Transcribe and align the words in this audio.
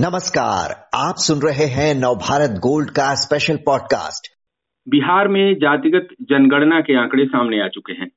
नमस्कार, 0.00 0.88
आप 0.94 1.14
सुन 1.18 1.38
रहे 1.38 1.66
हैं 1.66 1.94
नवभारत 1.94 2.50
गोल्ड 2.50 2.90
का 2.90 3.14
स्पेशल 3.14 3.56
पॉडकास्ट 3.56 4.28
बिहार 4.88 5.28
में 5.28 5.54
जातिगत 5.54 6.08
जनगणना 6.22 6.80
के 6.80 6.94
आंकड़े 6.94 7.24
सामने 7.24 7.60
आ 7.60 7.68
चुके 7.68 7.92
हैं। 7.92 8.10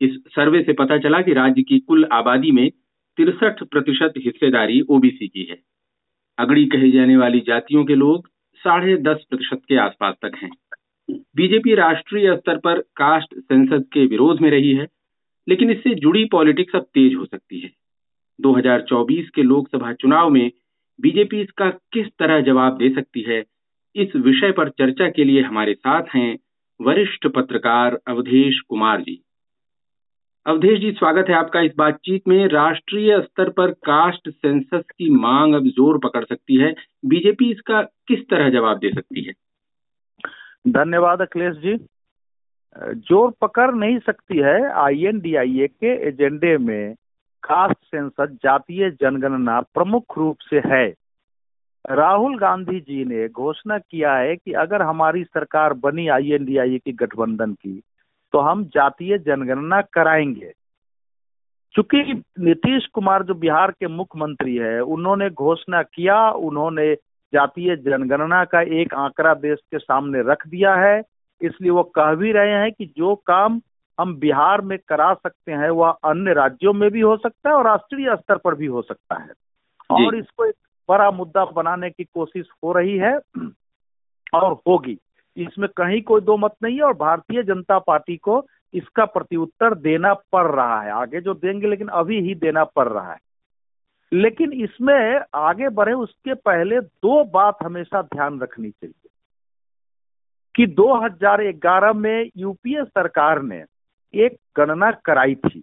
इस 0.00 0.10
सर्वे 0.28 0.62
से 0.62 0.72
पता 0.72 0.98
चला 0.98 1.20
कि 1.20 1.32
राज्य 1.32 1.62
की 1.62 1.78
कुल 1.78 2.08
आबादी 2.12 2.50
में 2.50 2.70
तिरसठ 3.16 3.62
प्रतिशत 3.62 4.12
हिस्सेदारी 4.18 4.80
ओबीसी 4.80 5.28
की 5.28 5.44
है। 5.50 5.58
अगड़ी 6.38 6.66
कही 6.66 6.90
जाने 6.90 7.16
वाली 7.16 7.40
जातियों 7.40 7.84
के 7.84 7.94
लोग 7.94 8.28
साढ़े 8.56 8.96
दस 8.96 9.24
प्रतिशत 9.30 9.62
के 9.68 9.76
आसपास 9.76 10.14
तक 10.22 10.32
हैं। 10.42 10.50
बीजेपी 11.10 11.74
राष्ट्रीय 11.74 12.36
स्तर 12.36 12.56
पर 12.56 12.78
कास्ट 12.80 13.34
सेंसस 13.38 13.84
के 13.92 14.06
विरोध 14.06 14.40
में 14.40 14.50
रही 14.50 14.74
है, 14.74 14.86
लेकिन 15.48 15.70
इससे 15.70 15.94
जुड़ी 15.94 16.24
पॉलिटिक्स 16.24 16.76
अब 16.76 16.82
तेज 16.82 17.14
हो 17.14 17.24
सकती 17.24 17.60
है। 17.60 17.70
2024 18.40 19.30
के 19.34 19.42
लोकसभा 19.42 19.92
चुनाव 19.92 20.30
में 20.30 20.50
बीजेपी 20.98 21.40
इसका 21.40 21.70
किस 21.92 22.06
तरह 22.18 22.40
जवाब 22.40 22.76
दे 22.76 22.88
सकती 22.94 23.22
है? 23.22 23.44
इस 23.96 24.16
विषय 24.16 24.52
पर 24.52 24.68
चर्चा 24.68 25.08
के 25.08 25.24
लिए 25.24 25.42
हमारे 25.42 25.74
साथ 25.74 26.02
हैं 26.14 26.38
वरिष्ठ 26.80 27.26
पत्रकार 27.26 27.98
अवधेश 28.08 28.60
कुमार 28.60 29.00
जी। 29.00 29.20
अवधेश 30.46 30.78
जी, 30.80 30.90
स्वागत 30.92 31.28
है 31.28 31.34
आपका 31.34 31.60
इस 31.60 31.72
बातचीत 31.78 32.28
में। 32.28 32.46
राष्ट्रीय 32.48 33.20
स्तर 33.20 33.48
पर 33.48 33.70
कास्ट 33.70 34.28
सेंसस 34.28 34.84
की 34.90 35.10
मांग 35.10 35.54
अब 35.54 35.66
ज़ोर 35.66 35.98
पकड़ 35.98 36.24
सकती 36.24 36.56
है। 36.56 36.74
बीजेपी 37.06 37.50
इसका 37.50 37.82
किस 37.82 38.28
तरह 38.30 38.50
जवाब 38.50 38.78
दे 38.78 38.90
सकती 38.90 39.24
है? 39.24 39.32
धन्यवाद 40.68 41.22
अखिलेश 41.22 41.56
जी। 41.56 41.76
ज़ोर 42.76 43.30
पकड़ 43.40 43.70
नहीं 43.74 43.98
सकती 43.98 44.38
है 44.38 44.70
आईएनडीआईए 44.72 45.66
के 45.66 45.92
एजेंडे 46.08 46.56
में। 46.58 46.94
कास्ट 47.42 47.84
सेंसस 47.84 48.36
जातीय 48.44 48.90
जनगणना 48.90 49.60
प्रमुख 49.60 50.18
रूप 50.18 50.38
से 50.40 50.62
है। 50.66 50.86
राहुल 51.90 52.38
गांधी 52.38 52.80
जी 52.80 53.04
ने 53.04 53.28
घोषणा 53.28 53.78
किया 53.78 54.14
है 54.14 54.36
कि 54.36 54.52
अगर 54.52 54.82
हमारी 54.82 55.24
सरकार 55.24 55.72
बनी 55.72 56.08
आईएनडीआईए 56.08 56.78
की 56.78 56.92
गठबंधन 56.92 57.52
की 57.52 57.80
तो 58.32 58.38
हम 58.38 58.64
जातीय 58.64 59.18
जनगणना 59.18 59.80
कराएँगे। 59.80 60.52
चूँकि 61.74 62.22
नीतीश 62.40 62.86
कुमार 62.86 63.22
जो 63.22 63.34
बिहार 63.34 63.70
के 63.70 63.86
मुख्यमंत्री 63.86 64.56
है, 64.56 64.80
उन्होंने 64.80 65.30
घोषणा 65.30 65.82
किया, 65.82 66.30
उन्होंने 66.30 66.94
जातीय 67.32 67.76
जनगणना 67.76 68.44
का 68.44 68.60
एक 68.60 68.94
आंकड़ा 68.94 69.34
देश 69.34 69.58
के 69.70 69.78
सामने 69.78 70.22
रख 70.22 70.46
दिया 70.48 70.74
है, 70.74 71.02
इसलिए 71.40 71.70
वो 71.70 71.82
कह 71.82 72.14
भी 72.14 72.32
रहे 72.32 72.52
हैं 72.52 72.72
कि 72.72 72.86
जो 72.96 73.14
काम 73.14 73.60
हम 73.98 74.16
बिहार 74.16 74.60
में 74.60 74.78
करा 74.88 75.14
सकते 75.14 75.52
हैं 75.52 75.70
वह 75.70 75.90
अन्य 75.90 76.32
राज्यों 76.32 76.72
में 76.72 76.90
भी 76.90 77.00
हो 77.00 77.16
सकता 77.16 77.48
है 77.48 77.56
और 77.56 77.64
राष्ट्रीय 77.64 78.16
स्तर 78.16 78.36
पर 78.36 78.54
भी 78.54 78.66
हो 78.66 78.82
सकता 78.82 79.18
है। 79.22 79.30
और 79.90 80.16
इसको 80.16 80.44
एक 80.44 80.54
बड़ा 80.88 81.10
मुद्दा 81.10 81.44
बनाने 81.44 81.90
की 81.90 82.04
कोशिश 82.04 82.46
हो 82.64 82.72
रही 82.72 82.98
है 82.98 83.20
और 84.34 84.52
होगी। 84.52 84.98
इसमें 85.36 85.68
कहीं 85.76 86.02
कोई 86.02 86.20
दो 86.20 86.36
मत 86.36 86.54
नहीं 86.62 86.76
है 86.76 86.82
और 86.82 86.92
भारतीय 86.92 87.42
जनता 87.42 87.78
पार्टी 87.78 88.16
को 88.16 88.46
इसका 88.74 89.04
प्रत्युत्तर 89.04 89.74
देना 89.74 90.14
पड़ 90.14 90.46
रहा 90.46 90.82
है। 90.82 90.90
आगे 90.90 91.20
जो 91.20 91.34
देंगे 91.34 91.66
लेकिन 91.66 91.88
अभी 91.88 92.20
ही 92.20 92.34
देना 92.34 92.64
पड़ 92.64 92.88
रहा 92.88 93.12
है। 93.12 93.18
लेकिन 94.12 94.52
इसमें 94.52 95.20
आगे 95.34 95.68
बढ़े 95.68 95.92
उसके 95.92 96.34
पहले 96.34 96.80
दो 96.80 97.24
बात 97.24 97.56
हमेशा 97.62 98.02
ध्यान 98.02 98.40
रखनी 98.40 98.70
चाहिए 98.70 99.08
कि 100.54 100.66
2011 100.66 101.92
में 101.92 102.30
यूपीए 102.36 102.84
सरकार 102.84 103.42
ने 103.42 103.64
एक 104.14 104.36
गणना 104.56 104.90
कराई 104.90 105.34
थी। 105.34 105.62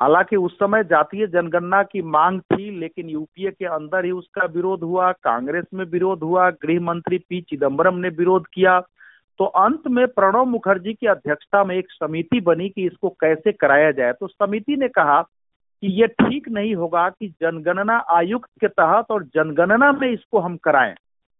हालाँकि 0.00 0.36
उस 0.36 0.54
समय 0.54 0.84
जातीय 0.84 1.26
जनगणना 1.26 1.82
की 1.82 2.02
मांग 2.02 2.40
थी, 2.40 2.80
लेकिन 2.80 3.08
यूपीए 3.08 3.50
के 3.50 3.64
अंदर 3.64 4.04
ही 4.04 4.10
उसका 4.10 4.46
विरोध 4.46 4.80
हुआ, 4.80 5.12
कांग्रेस 5.12 5.64
में 5.74 5.84
विरोध 5.84 6.20
हुआ 6.20 6.50
गृह 6.50 6.80
मंत्री 6.80 7.18
पी 7.18 7.40
चिदम्बरम 7.40 7.94
ने 7.94 8.08
विरोध 8.08 8.46
किया। 8.46 8.80
तो 9.38 9.44
अंत 9.44 9.82
में 9.86 10.06
प्रणब 10.06 10.46
मुखर्जी 10.46 10.94
की 10.94 11.06
अध्यक्षता 11.06 11.64
में 11.64 11.76
एक 11.76 11.86
समिति 11.90 12.40
बनी 12.40 12.68
कि 12.68 12.86
इसको 12.86 13.08
कैसे 13.08 13.52
कराया 13.52 13.90
जाए। 13.90 14.12
तो 14.12 14.26
समिति 14.26 14.76
ने 14.76 14.88
कहा 14.88 15.22
कि 15.80 15.88
ये 15.88 16.06
ठीक 16.06 16.48
नहीं 16.48 16.74
होगा 16.74 17.08
कि 17.08 17.28
जनगणना 17.28 17.96
आयुक्त 17.98 18.50
के 18.60 18.68
तहत 18.68 19.04
और 19.10 19.24
जनगणना 19.24 19.92
में 19.92 20.08
इसको 20.08 20.38
हम 20.38 20.56
कराएँ। 20.56 20.94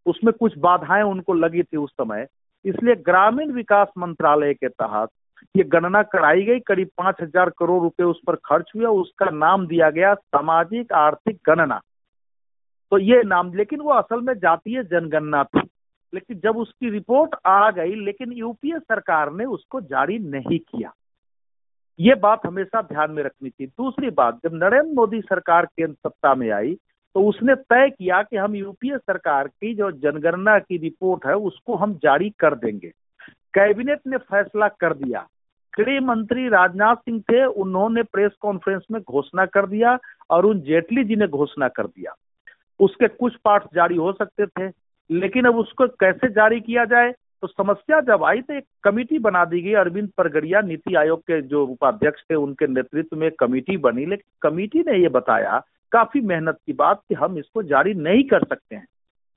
उसमें 0.05 0.33
कुछ 0.33 0.57
बाधाएँ 0.57 1.03
उनको 1.03 1.33
लगी 1.33 1.63
थी 1.63 1.77
उस 1.77 1.91
समय। 1.91 2.27
इसलिए 2.65 2.95
ग्रामीण 2.95 3.51
विकास 3.51 3.87
मंत्रालय 3.97 4.53
के 4.53 4.67
तहत 4.67 5.09
ये 5.57 5.63
गणना 5.63 6.01
कराई 6.03 6.43
गई, 6.43 6.59
करीब 6.59 6.89
पाँच 6.97 7.15
हज़ार 7.21 7.49
करोड़ 7.49 7.81
रुपए 7.83 8.03
उस 8.03 8.21
पर 8.27 8.35
खर्च 8.35 8.71
हुआ, 8.75 8.89
उसका 8.91 9.29
नाम 9.29 9.67
दिया 9.67 9.89
गया 9.89 10.13
सामाजिक 10.13 10.93
आर्थिक 10.93 11.39
गणना। 11.45 11.79
तो 12.91 12.97
ये 12.97 13.21
नाम, 13.23 13.53
लेकिन 13.53 13.79
वो 13.79 13.91
असल 13.91 14.21
में 14.21 14.33
जातीय 14.33 14.83
जनगणना 14.83 15.43
थी। 15.43 15.67
लेकिन 16.13 16.39
जब 16.39 16.57
उसकी 16.57 16.89
रिपोर्ट 16.89 17.35
आ 17.45 17.69
गई, 17.71 17.95
लेकिन 17.95 18.31
यूपीए 18.31 18.79
सरकार 18.79 19.31
ने 19.33 19.45
उसको 19.45 19.81
जारी 19.81 20.17
नहीं 20.19 20.59
किया। 20.59 20.93
ये 21.99 22.15
बात 22.15 22.45
हमेशा 22.45 22.81
ध्यान 22.81 23.11
में 23.11 23.23
रखनी 23.23 23.49
थी। 23.49 23.65
दूसरी 23.67 24.09
बात, 24.11 24.39
जब 24.43 24.53
नरेंद्र 24.53 24.93
मोदी 24.93 25.21
सरकार 25.21 25.65
केंद्र 25.65 25.93
सत्ता 25.93 26.33
में 26.35 26.49
आई 26.51 26.77
तो 27.15 27.23
उसने 27.23 27.55
तय 27.55 27.89
किया 27.89 28.21
कि 28.23 28.37
हम 28.37 28.55
यूपीए 28.55 28.97
सरकार 28.97 29.47
की 29.47 29.73
जो 29.75 29.89
जनगणना 29.91 30.57
की 30.59 30.77
रिपोर्ट 30.77 31.25
है, 31.25 31.35
उसको 31.35 31.75
हम 31.75 31.93
जारी 31.93 32.29
कर 32.39 32.55
देंगे। 32.55 32.91
कैबिनेट 33.53 33.99
ने 34.07 34.17
फैसला 34.17 34.67
कर 34.67 34.93
दिया। 34.93 35.25
गृह 35.77 35.99
मंत्री 36.01 36.47
राजनाथ 36.49 36.95
सिंह 36.95 37.19
थे, 37.21 37.43
उन्होंने 37.45 38.03
प्रेस 38.03 38.31
कॉन्फ्रेंस 38.41 38.83
में 38.91 39.01
घोषणा 39.01 39.45
कर 39.45 39.67
दिया 39.67 39.97
अरुण 40.31 40.59
जेटली 40.61 41.03
जी 41.03 41.15
ने 41.15 41.27
घोषणा 41.27 41.67
कर 41.67 41.87
दिया। 41.87 42.15
उसके 42.79 43.07
कुछ 43.07 43.35
पार्ट 43.45 43.63
जारी 43.75 43.95
हो 43.95 44.11
सकते 44.13 44.45
थे, 44.45 44.71
लेकिन 45.09 45.45
अब 45.45 45.55
उसको 45.55 45.87
कैसे 45.99 46.29
जारी 46.29 46.59
किया 46.59 46.85
जाए 46.85 47.11
तो 47.41 47.47
समस्या 47.47 47.99
जब 48.01 48.23
आई 48.23 48.41
तो 48.41 48.53
एक 48.53 48.63
कमेटी 48.83 49.17
बना 49.19 49.43
दी 49.45 49.61
गई, 49.61 49.73
अरविंद 49.73 50.09
परगड़िया, 50.17 50.61
नीति 50.61 50.95
आयोग 50.95 51.19
के 51.21 51.41
जो 51.41 51.65
उपाध्यक्ष 51.65 52.21
थे, 52.21 52.35
उनके 52.35 52.67
नेतृत्व 52.67 53.17
में 53.17 53.29
कमेटी 53.31 53.77
बनी, 53.77 54.05
लेकिन 54.05 54.49
कमेटी 54.49 54.79
ने 54.79 54.97
ये 54.97 55.09
बताया, 55.09 55.61
काफ़ी 55.91 56.21
मेहनत 56.21 56.57
की 56.65 56.73
बात 56.73 57.01
कि 57.09 57.15
हम 57.15 57.37
इसको 57.37 57.63
जारी 57.63 57.93
नहीं 57.93 58.23
कर 58.23 58.43
सकते 58.43 58.75
हैं। 58.75 58.85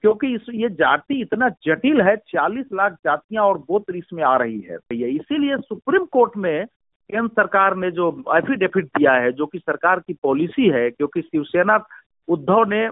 क्योंकि 0.03 0.35
इस, 0.35 0.47
ये 0.51 0.69
जाति 0.69 1.21
इतना 1.21 1.49
जटिल 1.49 2.01
है, 2.01 2.17
चालीस 2.17 2.67
लाख 2.73 2.93
जातियाँ 2.93 3.45
और 3.45 3.59
गोत्र 3.59 3.97
इसमें 3.97 4.23
आ 4.25 4.37
रही 4.37 4.61
है। 4.61 4.77
इसीलिए 5.11 5.57
सुप्रीम 5.57 6.05
कोर्ट 6.05 6.37
में 6.37 6.67
केंद्र 7.11 7.29
सरकार 7.29 7.77
ने 7.77 7.91
जो 7.91 8.25
एफिडेफिट 8.37 8.85
दिया 8.85 9.13
है, 9.13 9.33
जो 9.33 9.47
कि 9.47 9.59
सरकार 9.59 10.01
की 10.01 10.15
पॉलिसी 10.23 10.69
है, 10.69 10.91
क्योंकि 10.91 11.21
शिवसेना 11.21 11.85
उद्धव 12.29 12.65
ने 12.69 12.91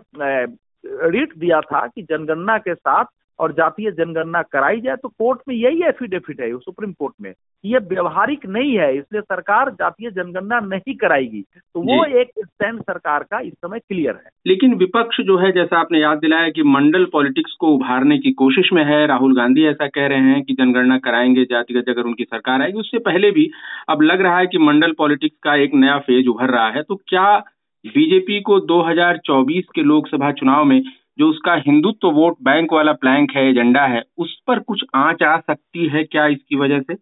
रिट 0.87 1.39
दिया 1.39 1.61
था 1.61 1.87
कि 1.87 2.03
जनगणना 2.03 2.59
के 2.59 2.75
साथ 2.75 3.05
और 3.39 3.53
जातीय 3.53 3.91
जनगणना 3.91 4.43
कराई 4.43 4.81
जाए 4.81 4.97
तो 4.97 5.09
कोर्ट 5.09 5.39
में 5.49 5.55
यही 5.55 5.83
एफिडेविट 5.83 6.41
है 6.41 6.59
सुप्रीम 6.59 6.93
कोर्ट 6.93 7.15
में 7.21 7.33
ये 7.65 7.79
व्यवहारिक 7.79 8.47
नहीं 8.47 8.79
है 8.79 8.97
इसलिए 8.97 9.23
सरकार 9.23 9.71
जातीय 9.71 10.11
जनगणना 10.11 10.61
नहीं 10.61 10.95
कराएगी। 10.95 11.41
तो 11.43 11.81
वो 11.81 12.05
एक 12.05 12.31
स्टैंड 12.39 12.81
सरकार 12.81 13.23
का 13.23 13.41
इस 13.41 13.53
समय 13.53 13.79
क्लियर 13.79 14.15
है। 14.15 14.31
लेकिन 14.47 14.75
विपक्ष 14.75 15.21
जो 15.21 15.37
है 15.37 15.53
जैसा 15.53 15.79
आपने 15.79 16.01
याद 16.01 16.19
दिलाया 16.19 16.49
कि 16.49 16.63
मंडल 16.63 17.05
पॉलिटिक्स 17.05 17.53
को 17.53 17.69
उभारने 17.69 18.19
की 18.19 18.33
कोशिश 18.33 18.71
में 18.73 18.85
है 18.85 19.07
राहुल 19.07 19.37
गांधी 19.37 19.65
ऐसा 19.65 19.87
कह 19.87 20.07
रहे 20.07 20.19
हैं 20.19 20.43
कि 20.43 20.55
जनगणना 20.55 20.99
कराएँगे 20.99 21.45
जातिगत 21.45 21.89
अगर 21.89 22.03
उनकी 22.03 22.25
सरकार 22.25 22.63
आएगी 22.63 22.79
उससे 22.79 22.99
पहले 22.99 23.31
भी 23.31 23.51
अब 23.89 24.03
लग 24.03 24.21
रहा 24.21 24.39
है 24.39 24.47
कि 24.47 24.59
मंडल 24.59 24.93
पॉलिटिक्स 24.99 25.37
का 25.43 25.55
एक 25.55 25.71
नया 25.75 25.99
फ़ेज़ 25.99 26.29
उभर 26.29 26.51
रहा 26.51 26.71
है। 26.71 26.83
तो 26.83 26.97
क्या 26.97 27.43
बीजेपी 27.87 28.41
को 28.41 28.61
2024 28.61 29.63
के 29.75 29.83
लोकसभा 29.83 30.33
चुनाव 30.33 30.65
में 30.65 30.83
जो 31.19 31.29
उसका 31.31 31.55
हिंदुत्व 31.55 32.11
वोट 32.11 32.37
बैंक 32.43 32.73
वाला 32.73 32.93
प्लैंक 32.93 33.31
है, 33.31 33.49
एजेंडा 33.51 33.83
है, 33.83 34.03
उस 34.19 34.41
पर 34.47 34.59
कुछ 34.59 34.85
आँच 34.95 35.23
आ 35.23 35.37
सकती 35.37 35.89
है 35.89 36.05
क्या 36.05 36.27
इसकी 36.27 36.57
वजह 36.57 36.81
से? 36.81 36.97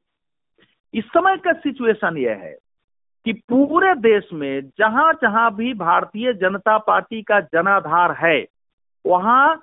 इस 0.94 1.04
समय 1.04 1.36
का 1.36 1.52
सिचुएशन 1.52 2.16
यह 2.16 2.30
है 2.30 2.56
कि 3.26 3.32
पूरे 3.32 3.94
देश 3.94 4.24
में 4.32 4.60
जहाँ 4.78 5.12
जहाँ 5.12 5.54
भी 5.54 5.74
भारतीय 5.74 6.32
जनता 6.32 6.78
पार्टी 6.78 7.22
का 7.22 7.40
जनाधार 7.40 8.16
है, 8.20 8.46
वहाँ 9.06 9.62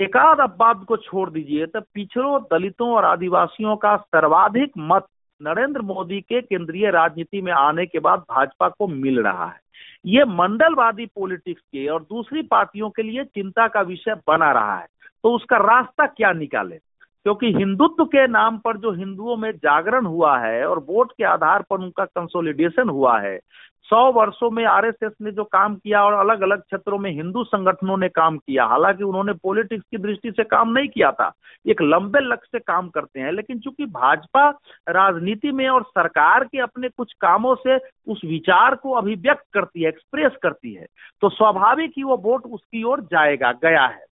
एकाध 0.00 0.38
अब्बाद 0.40 0.84
को 0.88 0.96
छोड़ 0.96 1.30
दीजिए 1.30 1.66
तो 1.66 1.80
पिछड़ों 1.80 2.40
दलितों 2.42 2.88
और 2.88 3.04
आदिवासियों 3.04 3.76
का 3.76 3.96
सर्वाधिक 3.96 4.72
मत 4.78 5.06
नरेंद्र 5.42 5.80
मोदी 5.80 6.20
के 6.20 6.40
केंद्रीय 6.40 6.90
राजनीति 6.90 7.40
में 7.40 7.52
आने 7.52 7.86
के 7.86 7.98
बाद 7.98 8.18
भाजपा 8.18 8.68
को 8.68 8.86
मिल 8.86 9.20
रहा 9.20 9.46
है। 9.46 9.63
ये 10.06 10.24
मंडलवादी 10.24 11.06
पॉलिटिक्स 11.06 11.62
के 11.62 11.88
और 11.88 12.02
दूसरी 12.02 12.42
पार्टियों 12.42 12.90
के 12.90 13.02
लिए 13.02 13.24
चिंता 13.24 13.68
का 13.68 13.80
विषय 13.80 14.14
बना 14.14 14.52
रहा 14.52 14.78
है। 14.78 14.86
तो 15.22 15.36
उसका 15.36 15.56
रास्ता 15.56 16.06
क्या 16.06 16.32
निकाले? 16.32 16.78
क्योंकि 17.24 17.52
हिंदुत्व 17.56 18.04
के 18.04 18.26
नाम 18.28 18.58
पर 18.58 18.76
जो 18.76 18.92
हिंदुओं 18.92 19.36
में 19.36 19.50
जागरण 19.52 20.06
हुआ 20.06 20.38
है 20.38 20.64
और 20.66 20.78
वोट 20.78 21.12
के 21.12 21.24
आधार 21.24 21.62
पर 21.62 21.76
उनका 21.76 22.04
कंसोलिडेशन 22.04 22.88
हुआ 22.88 23.18
है, 23.20 23.38
सौ 23.84 24.10
वर्षों 24.12 24.50
में 24.50 24.64
आरएसएस 24.64 25.12
ने 25.22 25.30
जो 25.32 25.44
काम 25.44 25.74
किया 25.74 26.02
और 26.04 26.12
अलग 26.12 26.40
अलग 26.40 26.60
क्षेत्रों 26.60 26.98
में 26.98 27.10
हिंदू 27.10 27.44
संगठनों 27.44 27.96
ने 27.96 28.08
काम 28.08 28.36
किया, 28.38 28.64
हालाँकि 28.64 29.04
उन्होंने 29.04 29.32
पॉलिटिक्स 29.32 29.84
की 29.90 29.98
दृष्टि 29.98 30.30
से 30.30 30.44
काम 30.44 30.72
नहीं 30.72 30.88
किया 30.88 31.10
था, 31.12 31.30
एक 31.66 31.82
लंबे 31.82 32.20
लक्ष्य 32.20 32.48
से 32.52 32.58
काम 32.58 32.88
करते 32.88 33.20
हैं, 33.20 33.32
लेकिन 33.32 33.58
चूँकि 33.58 33.86
भाजपा 33.86 34.48
राजनीति 34.88 35.52
में 35.52 35.68
और 35.68 35.82
सरकार 35.82 36.44
के 36.44 36.58
अपने 36.58 36.88
कुछ 36.88 37.12
कामों 37.20 37.54
से 37.54 37.78
उस 38.12 38.20
विचार 38.24 38.74
को 38.74 38.92
अभिव्यक्त 38.92 39.44
करती 39.54 39.82
है 39.82 39.88
एक्सप्रेस 39.88 40.32
करती 40.42 40.74
है 40.74 40.86
तो 41.22 41.28
स्वाभाविक 41.28 41.92
ही 41.96 42.02
वो 42.02 42.16
वोट 42.16 42.44
उसकी 42.44 42.82
ओर 42.82 43.00
जाएगा, 43.00 43.52
गया 43.52 43.86
है। 43.86 44.04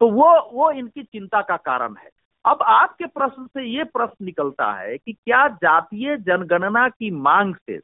तो 0.00 0.10
वो 0.10 0.30
वो 0.52 0.70
इनकी 0.70 1.02
चिंता 1.02 1.40
का 1.40 1.56
कारण 1.56 1.94
है। 1.94 2.15
अब 2.46 2.58
आपके 2.62 3.06
प्रश्न 3.06 3.46
से 3.46 3.64
ये 3.64 3.84
प्रश्न 3.84 4.24
निकलता 4.24 4.72
है 4.72 4.96
कि 4.98 5.12
क्या 5.12 5.48
जातीय 5.48 6.16
जनगणना 6.16 6.88
की 6.88 7.10
मांग 7.10 7.54
से 7.54 7.80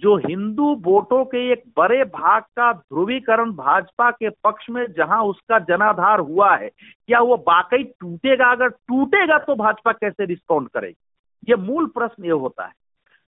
जो 0.00 0.16
हिंदू 0.16 0.74
वोटों 0.82 1.24
के 1.24 1.52
एक 1.52 1.62
बड़े 1.78 2.04
भाग 2.04 2.42
का 2.42 2.72
ध्रुवीकरण 2.72 3.52
भाजपा 3.52 4.10
के 4.10 4.28
पक्ष 4.28 4.66
में 4.70 4.86
जहाँ 4.92 5.22
उसका 5.22 5.58
जनाधार 5.58 6.20
हुआ 6.20 6.56
है, 6.56 6.68
क्या 7.06 7.20
वो 7.20 7.36
वाकई 7.36 7.84
टूटेगा? 7.84 8.52
अगर 8.52 8.68
टूटेगा 8.68 9.38
तो 9.38 9.54
भाजपा 9.54 9.92
कैसे 9.92 10.24
रिस्पॉन्ड 10.24 10.68
करेगी? 10.68 10.96
ये 11.48 11.56
मूल 11.56 11.86
प्रश्न 11.86 12.24
ये 12.24 12.30
होता 12.30 12.64
है। 12.64 12.72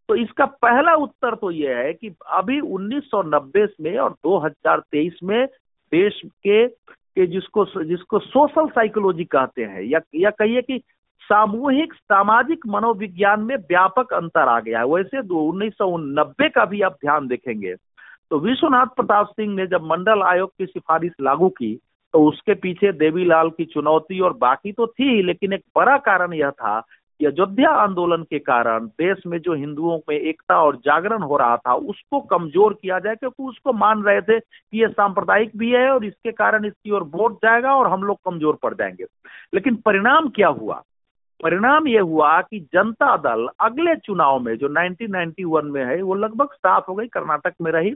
तो 0.09 0.15
इसका 0.15 0.45
पहला 0.45 0.95
उत्तर 0.95 1.35
तो 1.35 1.51
ये 1.51 1.73
है 1.73 1.93
कि 1.93 2.15
अभी 2.27 2.61
1990 2.61 3.67
में 3.81 3.97
और 3.97 4.15
2023 4.25 5.13
में 5.23 5.45
देश 5.91 6.21
के 6.25 6.67
के 7.15 7.25
जिसको 7.27 7.65
जिसको 7.83 8.19
सोशल 8.19 8.67
साइकोलॉजी 8.69 9.23
कहते 9.25 9.63
हैं, 9.63 9.81
या 9.83 9.99
या 10.15 10.29
कहिए 10.31 10.61
कि 10.61 10.81
सामूहिक, 11.21 11.93
सामाजिक 11.93 12.65
मनोविज्ञान 12.67 13.41
में 13.41 13.55
व्यापक 13.57 14.13
अंतर 14.13 14.47
आ 14.47 14.59
गया 14.59 14.79
है। 14.79 14.85
वैसे 14.85 15.19
उन्नीस 15.19 15.73
सौ 15.73 15.97
नब्बे 15.97 16.49
का 16.49 16.65
भी 16.65 16.81
आप 16.81 16.97
ध्यान 17.01 17.27
देखेंगे 17.27 17.75
तो 18.31 18.39
विश्वनाथ 18.39 18.95
प्रताप 18.95 19.27
सिंह 19.27 19.53
ने 19.55 19.67
जब 19.67 19.83
मंडल 19.83 20.21
आयोग 20.23 20.51
की 20.57 20.65
सिफारिश 20.65 21.11
लागू 21.21 21.49
की 21.49 21.73
तो 22.13 22.23
उसके 22.27 22.53
पीछे 22.53 22.91
देवीलाल 22.93 23.49
की 23.49 23.65
चुनौती 23.65 24.19
और 24.19 24.33
बाकी 24.37 24.71
तो 24.71 24.87
थी, 24.87 25.21
लेकिन 25.23 25.53
एक 25.53 25.63
बड़ा 25.75 25.97
कारण 25.97 26.33
यह 26.33 26.49
था 26.51 26.79
कि 27.19 27.25
अयोध्या 27.25 27.69
आंदोलन 27.69 28.23
के 28.23 28.39
कारण 28.39 28.85
देश 28.85 29.17
में 29.27 29.39
जो 29.39 29.53
हिंदुओं 29.53 29.99
में 30.09 30.15
एकता 30.15 30.61
और 30.61 30.75
जागरण 30.75 31.21
हो 31.21 31.37
रहा 31.37 31.57
था, 31.57 31.73
उसको 31.73 32.19
कमज़ोर 32.19 32.73
किया 32.73 32.99
जाए, 32.99 33.15
क्योंकि 33.15 33.43
उसको 33.43 33.73
मान 33.73 34.03
रहे 34.03 34.21
थे 34.21 34.39
कि 34.39 34.81
ये 34.81 34.87
सांप्रदायिक 34.87 35.51
भी 35.57 35.71
है 35.71 35.91
और 35.91 36.05
इसके 36.05 36.31
कारण 36.31 36.65
इसकी 36.65 36.91
ओर 36.91 37.03
वोट 37.03 37.37
जाएगा 37.37 37.75
और 37.75 37.87
हम 37.87 38.03
लोग 38.03 38.19
कमज़ोर 38.25 38.55
पड़ 38.63 38.73
जाएँगे। 38.73 39.05
लेकिन 39.53 39.75
परिणाम 39.75 40.29
क्या 40.29 40.47
हुआ? 40.47 40.83
परिणाम 41.43 41.87
ये 41.87 41.99
हुआ 41.99 42.41
कि 42.41 42.59
जनता 42.59 43.17
दल 43.17 43.49
अगले 43.59 43.95
चुनाव 43.95 44.39
में, 44.39 44.57
जो 44.57 44.67
1991 44.67 45.63
में 45.63 45.85
है, 45.85 46.01
वो 46.01 46.15
लगभग 46.15 46.47
साफ़ 46.53 46.85
हो 46.89 46.95
गई, 46.95 47.07
कर्नाटक 47.07 47.53
में 47.61 47.71
रही, 47.71 47.93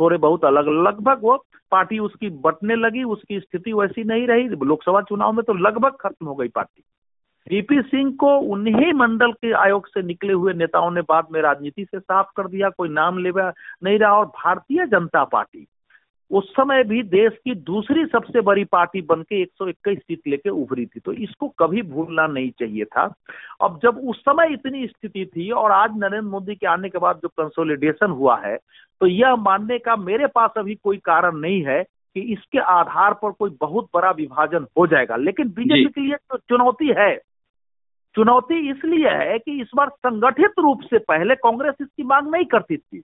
थोड़े 0.00 0.16
बहुत 0.16 0.44
अलग, 0.44 0.68
लगभग 0.68 1.18
वो 1.22 1.44
पार्टी 1.70 1.98
उसकी 1.98 2.30
बटने 2.30 2.76
लगी, 2.76 3.02
उसकी 3.02 3.40
स्थिति 3.40 3.72
वैसी 3.72 4.04
नहीं 4.04 4.26
रही, 4.26 4.48
लोकसभा 4.48 5.00
चुनाव 5.00 5.32
में 5.32 5.44
तो 5.44 5.52
लगभग 5.52 5.92
खत्म 6.00 6.26
हो 6.26 6.34
गई 6.34 6.48
पार्टी। 6.48 6.82
वीपी 7.50 7.80
सिंह 7.82 8.10
को 8.20 8.36
उन्हीं 8.52 8.92
मंडल 8.92 9.32
के 9.32 9.52
आयोग 9.58 9.86
से 9.86 10.02
निकले 10.02 10.32
हुए 10.32 10.52
नेताओं 10.52 10.90
ने 10.90 11.00
बाद 11.00 11.26
में 11.32 11.40
राजनीति 11.42 11.84
से 11.84 11.98
साफ़ 11.98 12.26
कर 12.36 12.48
दिया 12.48 12.68
कोई 12.68 12.88
नाम 12.88 13.18
ले 13.18 13.30
नहीं 13.34 13.98
रहा 13.98 14.12
और 14.12 14.26
भारतीय 14.36 14.86
जनता 14.86 15.24
पार्टी 15.24 15.66
उस 16.30 16.50
समय 16.52 16.82
भी 16.84 17.02
देश 17.02 17.32
की 17.44 17.54
दूसरी 17.66 18.04
सबसे 18.06 18.40
बड़ी 18.40 18.64
पार्टी 18.64 19.00
बन 19.02 19.22
के 19.22 19.40
एक 19.42 19.50
सौ 19.58 19.68
इक्कीस 19.68 19.98
सीट 19.98 20.26
लेके 20.28 20.50
उभरी 20.50 20.84
थी। 20.86 21.00
तो 21.00 21.12
इसको 21.12 21.48
कभी 21.58 21.82
भूलना 21.82 22.26
नहीं 22.26 22.50
चाहिए 22.50 22.84
था। 22.84 23.04
अब 23.62 23.78
जब 23.82 23.98
उस 24.08 24.20
समय 24.20 24.52
इतनी 24.52 24.86
स्थिति 24.86 25.24
थी 25.26 25.50
और 25.50 25.72
आज 25.72 25.90
नरेंद्र 25.96 26.28
मोदी 26.28 26.54
के 26.54 26.66
आने 26.66 26.88
के 26.88 26.98
बाद 26.98 27.20
जो 27.22 27.28
कंसोलिडेशन 27.28 28.10
हुआ 28.10 28.36
है 28.44 28.56
तो 29.00 29.06
यह 29.06 29.36
मानने 29.36 29.78
का 29.78 29.96
मेरे 29.96 30.26
पास 30.26 30.50
अभी 30.58 30.74
कोई 30.74 30.96
कारण 31.04 31.36
नहीं 31.36 31.62
है 31.62 31.82
कि 31.82 32.20
इसके 32.32 32.58
आधार 32.58 33.14
पर 33.14 33.30
कोई 33.30 33.56
बहुत 33.60 33.88
बड़ा 33.94 34.10
विभाजन 34.10 34.66
हो 34.78 34.86
जाएगा। 34.86 35.16
लेकिन 35.16 35.48
बीजेपी 35.48 35.88
के 35.88 36.00
लिए 36.00 36.16
तो 36.30 36.36
चुनौती 36.48 36.92
है। 36.98 37.10
चुनौती 38.18 38.70
इसलिए 38.70 39.08
है 39.08 39.38
कि 39.38 39.60
इस 39.60 39.70
बार 39.74 39.88
संगठित 39.88 40.52
रूप 40.58 40.80
से 40.80 40.98
पहले 40.98 41.34
कांग्रेस 41.34 41.74
इसकी 41.80 42.02
मांग 42.02 42.28
नहीं 42.28 42.44
करती 42.44 42.76
थी। 42.76 43.02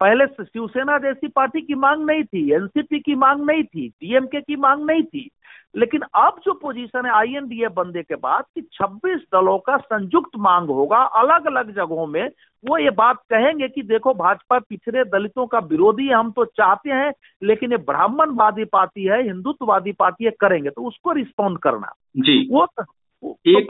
पहले 0.00 0.26
शिवसेना 0.26 0.98
जैसी 0.98 1.28
पार्टी 1.28 1.60
की 1.60 1.74
मांग 1.74 2.04
नहीं 2.06 2.24
थी 2.24 2.50
एनसीपी 2.52 2.98
की 3.00 3.14
मांग 3.14 3.44
नहीं 3.44 3.62
थी 3.62 3.88
डीएमके 3.88 4.40
की 4.40 4.56
मांग 4.56 4.84
नहीं 4.86 5.02
थी। 5.02 5.28
लेकिन 5.76 6.00
अब 6.14 6.40
जो 6.44 6.52
पोजीशन 6.52 7.06
है 7.06 7.12
आईएनडीए 7.12 7.68
बनने 7.68 8.02
के 8.02 8.14
बाद 8.14 8.44
कि 8.54 8.62
26 8.72 9.20
दलों 9.32 9.58
का 9.58 9.76
संयुक्त 9.76 10.30
मांग 10.38 10.68
होगा 10.68 10.98
अलग 10.98 11.46
अलग 11.46 11.70
जगहों 11.74 12.06
में 12.06 12.28
वो 12.64 12.78
ये 12.78 12.90
बात 12.90 13.16
कहेंगे 13.30 13.68
कि 13.68 13.82
देखो 13.82 14.14
भाजपा 14.14 14.58
पिछड़े 14.58 15.04
दलितों 15.04 15.46
का 15.46 15.58
विरोधी 15.58 16.08
हम 16.08 16.30
तो 16.30 16.44
चाहते 16.44 16.90
हैं 16.90 17.12
लेकिन 17.42 17.72
ये 17.72 17.78
ब्राह्मणवादी 17.78 18.64
पार्टी 18.64 19.04
है 19.04 19.22
हिंदुत्ववादी 19.22 19.92
पार्टी 19.92 20.24
है 20.24 20.30
करेंगे 20.30 20.70
तो 20.70 20.82
उसको 20.82 21.12
रिस्पॉन्ड 21.12 21.58
करना। 21.58 21.92
जी। 22.16 22.48
वो 22.50 22.66
तो 22.66 22.92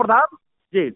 प्रधान 0.03 0.37
जी। 0.75 0.91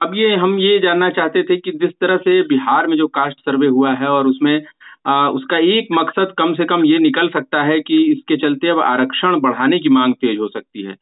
अब 0.00 0.14
ये 0.14 0.34
हम 0.36 0.58
ये 0.58 0.78
जानना 0.78 1.08
चाहते 1.10 1.42
थे 1.42 1.56
कि 1.56 1.72
जिस 1.72 1.90
तरह 2.00 2.16
से 2.16 2.40
बिहार 2.42 2.86
में 2.86 2.96
जो 2.96 3.06
कास्ट 3.06 3.38
सर्वे 3.40 3.66
हुआ 3.66 3.92
है 3.94 4.08
और 4.08 4.26
उसमें 4.26 4.62
आ, 5.06 5.28
उसका 5.28 5.58
एक 5.58 5.88
मकसद 5.92 6.34
कम 6.38 6.52
से 6.54 6.64
कम 6.64 6.84
ये 6.84 6.98
निकल 6.98 7.28
सकता 7.28 7.62
है 7.62 7.80
कि 7.80 7.96
इसके 8.12 8.36
चलते 8.36 8.68
अब 8.68 8.80
आरक्षण 8.80 9.38
बढ़ाने 9.40 9.78
की 9.78 9.88
मांग 9.88 10.14
तेज 10.14 10.38
हो 10.38 10.48
सकती 10.48 10.82
है। 10.82 10.94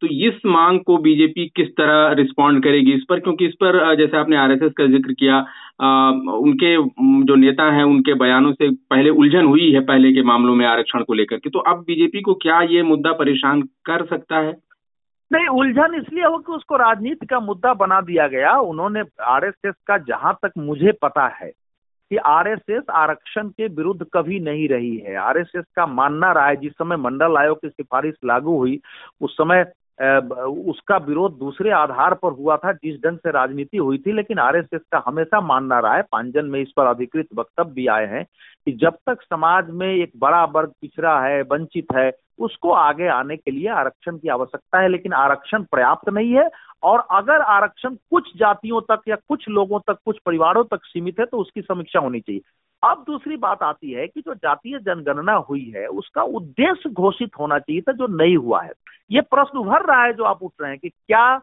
तो 0.00 0.06
इस 0.06 0.34
मांग 0.46 0.78
को 0.80 0.96
बीजेपी 0.98 1.46
किस 1.56 1.68
तरह 1.68 2.12
रिस्पॉन्ड 2.12 2.62
करेगी? 2.64 2.92
इस 2.92 3.02
पर 3.08 3.20
क्योंकि 3.20 3.46
इस 3.46 3.54
पर 3.54 3.96
जैसे 3.96 4.16
आपने 4.16 4.36
आरएसएस 4.36 4.72
का 4.78 4.86
ज़िक्र 4.86 5.12
किया 5.12 5.36
आ, 5.80 6.10
उनके 6.10 6.76
जो 7.24 7.34
नेता 7.34 7.70
हैं 7.72 7.84
उनके 7.84 8.14
बयानों 8.14 8.52
से 8.52 8.70
पहले 8.70 9.10
उलझन 9.10 9.44
हुई 9.44 9.70
है 9.72 9.80
पहले 9.80 10.12
के 10.12 10.22
मामलों 10.22 10.54
में 10.54 10.66
आरक्षण 10.66 11.02
को 11.02 11.14
लेकर 11.14 11.36
के। 11.36 11.50
तो 11.50 11.58
अब 11.58 11.84
बीजेपी 11.86 12.20
को 12.20 12.34
क्या 12.34 12.60
ये 12.70 12.82
मुद्दा 12.82 13.12
परेशान 13.12 13.62
कर 13.62 14.06
सकता 14.06 14.38
है? 14.38 14.56
नहीं, 15.32 15.46
उलझन 15.46 15.94
इसलिए 15.94 16.24
हो 16.24 16.38
कि 16.38 16.52
उसको 16.52 16.76
राजनीति 16.76 17.26
का 17.26 17.40
मुद्दा 17.40 17.74
बना 17.74 18.00
दिया 18.00 18.28
गया। 18.28 18.58
उन्होंने 18.58 19.02
आरएसएस 19.22 19.74
का 19.86 19.98
जहाँ 19.98 20.38
तक 20.42 20.52
मुझे 20.58 20.92
पता 20.92 21.26
है 21.26 21.50
कि 22.10 22.16
आरएसएस 22.16 22.82
आरक्षण 22.90 23.48
के 23.48 23.66
विरुद्ध 23.66 24.06
कभी 24.14 24.40
नहीं 24.40 24.68
रही 24.68 24.96
है। 24.96 25.16
आरएसएस 25.16 25.64
का 25.76 25.86
मानना 25.86 26.32
रहा 26.32 26.46
है, 26.46 26.56
जिस 26.56 26.72
समय 26.72 26.96
मंडल 26.96 27.36
आयोग 27.36 27.60
की 27.60 27.68
सिफारिश 27.68 28.14
लागू 28.24 28.56
हुई, 28.56 28.80
उस 29.20 29.32
समय 29.32 29.64
उसका 30.00 30.96
विरोध 30.96 31.38
दूसरे 31.38 31.70
आधार 31.70 32.14
पर 32.14 32.32
हुआ 32.32 32.56
था, 32.56 32.72
जिस 32.72 32.96
ढंग 32.96 33.18
से 33.18 33.30
राजनीति 33.30 33.76
हुई 33.76 33.98
थी, 33.98 34.12
लेकिन 34.12 34.38
आरएसएस 34.38 34.80
का 34.92 35.02
हमेशा 35.06 35.40
मानना 35.40 35.78
रहा 35.78 35.94
है, 35.94 36.02
पांजन 36.02 36.44
में 36.44 36.60
इस 36.60 36.72
पर 36.76 36.86
अधिकृत 36.86 37.26
वक्तव्य 37.34 37.72
भी 37.72 37.86
आए 37.86 38.06
हैं, 38.06 38.24
कि 38.66 38.72
जब 38.72 38.96
तक 39.06 39.22
समाज 39.22 39.70
में 39.70 39.94
एक 39.94 40.12
बड़ा 40.16 40.44
वर्ग 40.44 40.72
पिछड़ा 40.80 41.20
है, 41.20 41.42
वंचित 41.42 41.86
है, 41.96 42.12
उसको 42.38 42.70
आगे 42.70 43.08
आने 43.08 43.36
के 43.36 43.50
लिए 43.50 43.68
आरक्षण 43.68 44.16
की 44.18 44.28
आवश्यकता 44.28 44.80
है, 44.80 44.88
लेकिन 44.88 45.12
आरक्षण 45.12 45.62
पर्याप्त 45.62 46.08
नहीं 46.08 46.32
है, 46.32 46.50
और 46.82 47.06
अगर 47.10 47.40
आरक्षण 47.40 47.94
कुछ 47.94 48.36
जातियों 48.36 48.80
तक 48.80 49.00
या 49.08 49.16
कुछ 49.16 49.48
लोगों 49.48 49.80
तक, 49.80 49.96
कुछ 50.04 50.18
परिवारों 50.26 50.64
तक 50.64 50.80
सीमित 50.84 51.20
है 51.20 51.26
तो 51.26 51.38
उसकी 51.38 51.60
समीक्षा 51.60 52.00
होनी 52.00 52.20
चाहिए। 52.20 52.40
अब 52.82 53.02
दूसरी 53.06 53.36
बात 53.36 53.62
आती 53.62 53.92
है 53.92 54.06
कि 54.06 54.20
जो 54.20 54.34
जातीय 54.34 54.78
जनगणना 54.78 55.32
हुई 55.48 55.64
है, 55.76 55.86
उसका 55.88 56.22
उद्देश्य 56.22 56.90
घोषित 56.90 57.38
होना 57.38 57.58
चाहिए 57.58 57.80
था 57.82 57.92
जो 57.92 58.06
नहीं 58.06 58.36
हुआ 58.36 58.62
है। 58.62 58.72
ये 59.10 59.20
प्रश्न 59.20 59.58
उभर 59.58 59.84
रहा 59.84 60.02
है 60.04 60.12
जो 60.12 60.24
आप 60.24 60.42
उठ 60.42 60.52
रहे 60.60 60.70
हैं 60.70 60.78
कि 60.78 60.88
क्या 60.88 61.40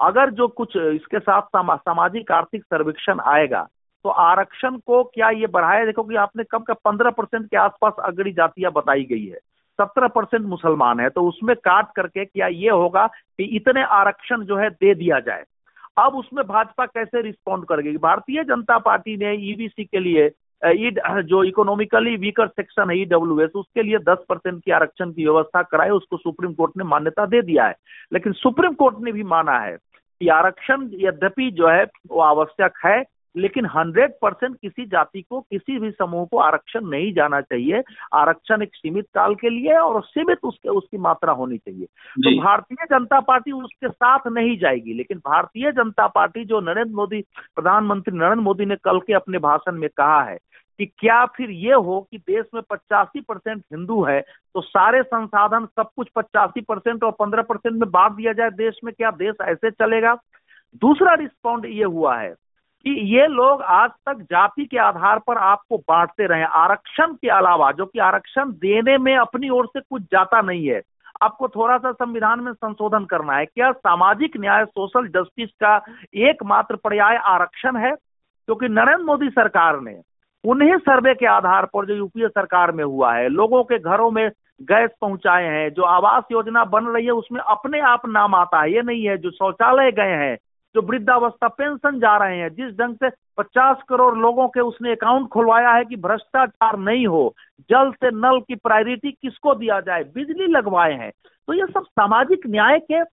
अगर 0.00 0.30
जो 0.30 0.48
कुछ 0.50 0.76
इसके 0.76 1.18
साथ 1.18 1.42
सामाजिक 1.78 2.32
आर्थिक 2.32 2.64
सर्वेक्षण 2.64 3.20
आएगा 3.26 3.62
तो 4.04 4.08
आरक्षण 4.10 4.76
को 4.78 5.02
क्या 5.04 5.28
ये 5.30 5.46
बढ़ाया? 5.46 5.84
देखो 5.84 6.02
कि 6.02 6.14
आपने 6.16 6.44
कम 6.44 6.58
का 6.58 6.74
पंद्रह 6.74 7.10
परसेंट 7.10 7.46
के 7.46 7.56
आसपास 7.58 7.94
अगड़ी 8.04 8.32
जातियाँ 8.32 8.72
बताई 8.72 9.04
गई 9.04 9.24
है। 9.24 9.38
सत्रह 9.78 10.08
परसेंट 10.08 10.44
मुसलमान 10.46 11.00
है 11.00 11.08
तो 11.10 11.26
उसमें 11.28 11.54
काट 11.58 11.90
करके 11.96 12.24
क्या 12.24 12.46
ये 12.48 12.70
होगा 12.70 13.06
कि 13.06 13.44
इतने 13.56 13.82
आरक्षण 13.94 14.44
जो 14.44 14.56
है 14.56 14.70
दे 14.70 14.94
दिया 14.94 15.18
जाए। 15.20 15.44
अब 15.98 16.14
उसमें 16.16 16.46
भाजपा 16.46 16.86
कैसे 16.86 17.22
रिस्पॉन्ड 17.22 17.64
करेगी? 17.64 17.96
भारतीय 17.98 18.44
जनता 18.44 18.78
पार्टी 18.80 19.16
ने 19.16 19.34
ईबीसी 19.50 19.84
के 19.84 20.00
लिए 20.00 20.28
जो 20.64 21.42
इकोनॉमिकली 21.44 22.16
वीकर 22.16 22.46
सेक्शन 22.46 22.90
है 22.90 22.98
ईडब्ल्यू 22.98 23.40
एस 23.40 23.50
उसके 23.54 23.82
लिए 23.82 23.98
10 23.98 24.24
परसेंट 24.28 24.62
की 24.64 24.70
आरक्षण 24.70 25.12
की 25.12 25.24
व्यवस्था 25.24 25.62
कराए 25.62 25.90
उसको 25.90 26.16
सुप्रीम 26.16 26.52
कोर्ट 26.52 26.72
ने 26.76 26.84
मान्यता 26.84 27.26
दे 27.26 27.42
दिया 27.42 27.66
है। 27.66 27.74
लेकिन 28.12 28.32
सुप्रीम 28.32 28.72
कोर्ट 28.72 28.96
ने 29.00 29.12
भी 29.12 29.22
माना 29.22 29.58
है 29.58 29.76
कि 30.20 30.28
आरक्षण 30.28 30.88
यद्यपि 30.92 31.50
जो 31.50 31.68
है, 31.68 31.84
वो 31.84 32.20
आवश्यक 32.20 32.72
है 32.86 33.02
लेकिन 33.36 33.66
100 33.66 34.10
परसेंट 34.22 34.56
किसी 34.62 34.86
जाति 34.86 35.22
को 35.22 35.40
किसी 35.40 35.78
भी 35.78 35.90
समूह 35.90 36.26
को 36.26 36.38
आरक्षण 36.38 36.86
नहीं 36.86 37.12
जाना 37.12 37.40
चाहिए। 37.40 37.82
आरक्षण 38.14 38.62
एक 38.62 38.74
सीमित 38.74 39.06
काल 39.14 39.34
के 39.34 39.50
लिए 39.50 39.76
और 39.76 40.02
सीमित 40.02 40.38
उसके 40.42 40.68
उसकी 40.68 40.98
मात्रा 40.98 41.32
होनी 41.32 41.58
चाहिए। 41.58 41.84
तो 41.84 42.42
भारतीय 42.42 42.86
जनता 42.90 43.20
पार्टी 43.20 43.52
उसके 43.52 43.88
साथ 43.88 44.26
नहीं 44.26 44.58
जाएगी 44.58 44.94
लेकिन 44.94 45.18
भारतीय 45.18 45.72
जनता 45.72 46.06
पार्टी 46.06 46.44
जो 46.44 46.60
नरेंद्र 46.60 46.94
मोदी 46.94 47.24
प्रधानमंत्री 47.54 48.18
नरेंद्र 48.18 48.40
मोदी 48.40 48.64
ने 48.64 48.76
कल 48.76 48.98
के 48.98 49.12
अपने 49.12 49.38
भाषण 49.38 49.72
में 49.72 49.88
कहा 49.96 50.22
है 50.22 50.38
कि 50.78 50.86
क्या 50.86 51.24
फिर 51.26 51.50
ये 51.50 51.74
हो 51.74 52.00
कि 52.10 52.18
देश 52.18 52.46
में 52.54 52.62
पचासी 52.70 53.20
परसेंट 53.20 53.62
हिंदू 53.72 54.02
है 54.04 54.20
तो 54.54 54.60
सारे 54.60 55.02
संसाधन 55.02 55.66
सब 55.66 55.88
कुछ 55.96 56.08
पचासी 56.16 56.60
परसेंट 56.60 57.04
और 57.04 57.10
पंद्रह 57.10 57.42
परसेंट 57.42 57.74
में 57.76 57.90
बांट 57.90 58.12
दिया 58.12 58.32
जाए 58.32 58.50
देश 58.50 58.80
में 58.84 58.92
क्या 58.94 59.10
देश 59.10 59.34
ऐसे 59.42 59.70
चलेगा? 59.70 60.14
दूसरा 60.82 61.14
रिस्पॉन्ड 61.14 61.66
ये 61.66 61.84
हुआ 61.84 62.16
है 62.18 62.34
कि 62.84 63.16
ये 63.16 63.26
लोग 63.26 63.62
आज 63.62 63.90
तक 63.90 64.22
जाति 64.22 64.64
के 64.64 64.78
आधार 64.78 65.18
पर 65.18 65.38
आपको 65.38 65.78
बांटते 65.78 66.26
रहे 66.26 66.42
आरक्षण 66.42 67.12
के 67.12 67.28
अलावा, 67.28 67.72
जो 67.72 67.86
कि 67.86 67.98
आरक्षण 67.98 68.50
देने 68.50 68.98
में 68.98 69.16
अपनी 69.16 69.48
ओर 69.48 69.66
से 69.66 69.80
कुछ 69.80 70.02
जाता 70.02 70.40
नहीं 70.40 70.66
है, 70.66 70.82
आपको 71.22 71.48
थोड़ा 71.48 71.78
सा 71.78 71.92
संविधान 71.92 72.40
में 72.40 72.52
संशोधन 72.52 73.04
करना 73.04 73.36
है। 73.36 73.44
क्या 73.44 73.72
सामाजिक 73.72 74.36
न्याय, 74.36 74.64
सोशल 74.64 75.08
जस्टिस 75.08 75.50
का 75.50 75.84
एकमात्र 76.14 76.76
पर्याय 76.76 77.16
आरक्षण 77.16 77.76
है? 77.76 77.90
क्योंकि 77.90 78.68
नरेंद्र 78.68 79.04
मोदी 79.04 79.30
सरकार 79.30 79.80
ने 79.80 80.00
उन्हीं 80.44 80.76
सर्वे 80.76 81.14
के 81.14 81.26
आधार 81.26 81.64
पर, 81.64 81.86
जो 81.86 81.94
यूपीए 81.94 82.28
सरकार 82.28 82.72
में 82.72 82.84
हुआ 82.84 83.14
है, 83.14 83.28
लोगों 83.28 83.64
के 83.64 83.78
घरों 83.78 84.10
में 84.10 84.30
गैस 84.62 84.90
पहुँचाए 85.00 85.44
हैं, 85.44 85.70
जो 85.70 85.82
आवास 85.82 86.24
योजना 86.32 86.64
बन 86.64 86.84
रही 86.84 87.04
है, 87.04 87.12
उसमें 87.12 87.40
अपने 87.40 87.80
आप 87.80 88.06
नाम 88.06 88.34
आता 88.34 88.60
है। 88.60 88.72
ये 88.72 88.82
नहीं 88.82 89.08
है, 89.08 89.18
जो 89.18 89.30
शौचालय 89.30 89.92
गए 89.92 90.16
हैं 90.16 90.38
जो 90.74 90.82
वृद्धावस्था 90.82 91.48
पेंशन 91.48 91.98
जा 91.98 92.16
रहे 92.16 92.38
हैं 92.38 92.54
जिस 92.54 92.78
ढंग 92.78 92.94
से 92.94 93.10
50 93.38 93.76
करोड़ 93.88 94.18
लोगों 94.18 94.48
के 94.48 94.60
उसने 94.60 94.92
अकाउंट 94.92 95.28
खुलवाया 95.28 95.70
है 95.70 95.84
कि 95.84 95.96
भ्रष्टाचार 95.96 96.78
नहीं 96.78 97.06
हो 97.06 97.34
जल 97.60 97.92
से 97.92 98.10
नल 98.10 98.40
की 98.40 98.54
प्रायोरिटी 98.54 99.12
किसको 99.12 99.54
दिया 99.54 99.80
जाए? 99.80 100.04
बिजली 100.04 100.46
लगवाए 100.46 100.92
हैं। 100.92 101.12
तो 101.46 101.52
ये 101.52 101.66
सब 101.66 101.82
सामाजिक 101.84 102.40
न्याय 102.46 102.78
के 102.92 103.04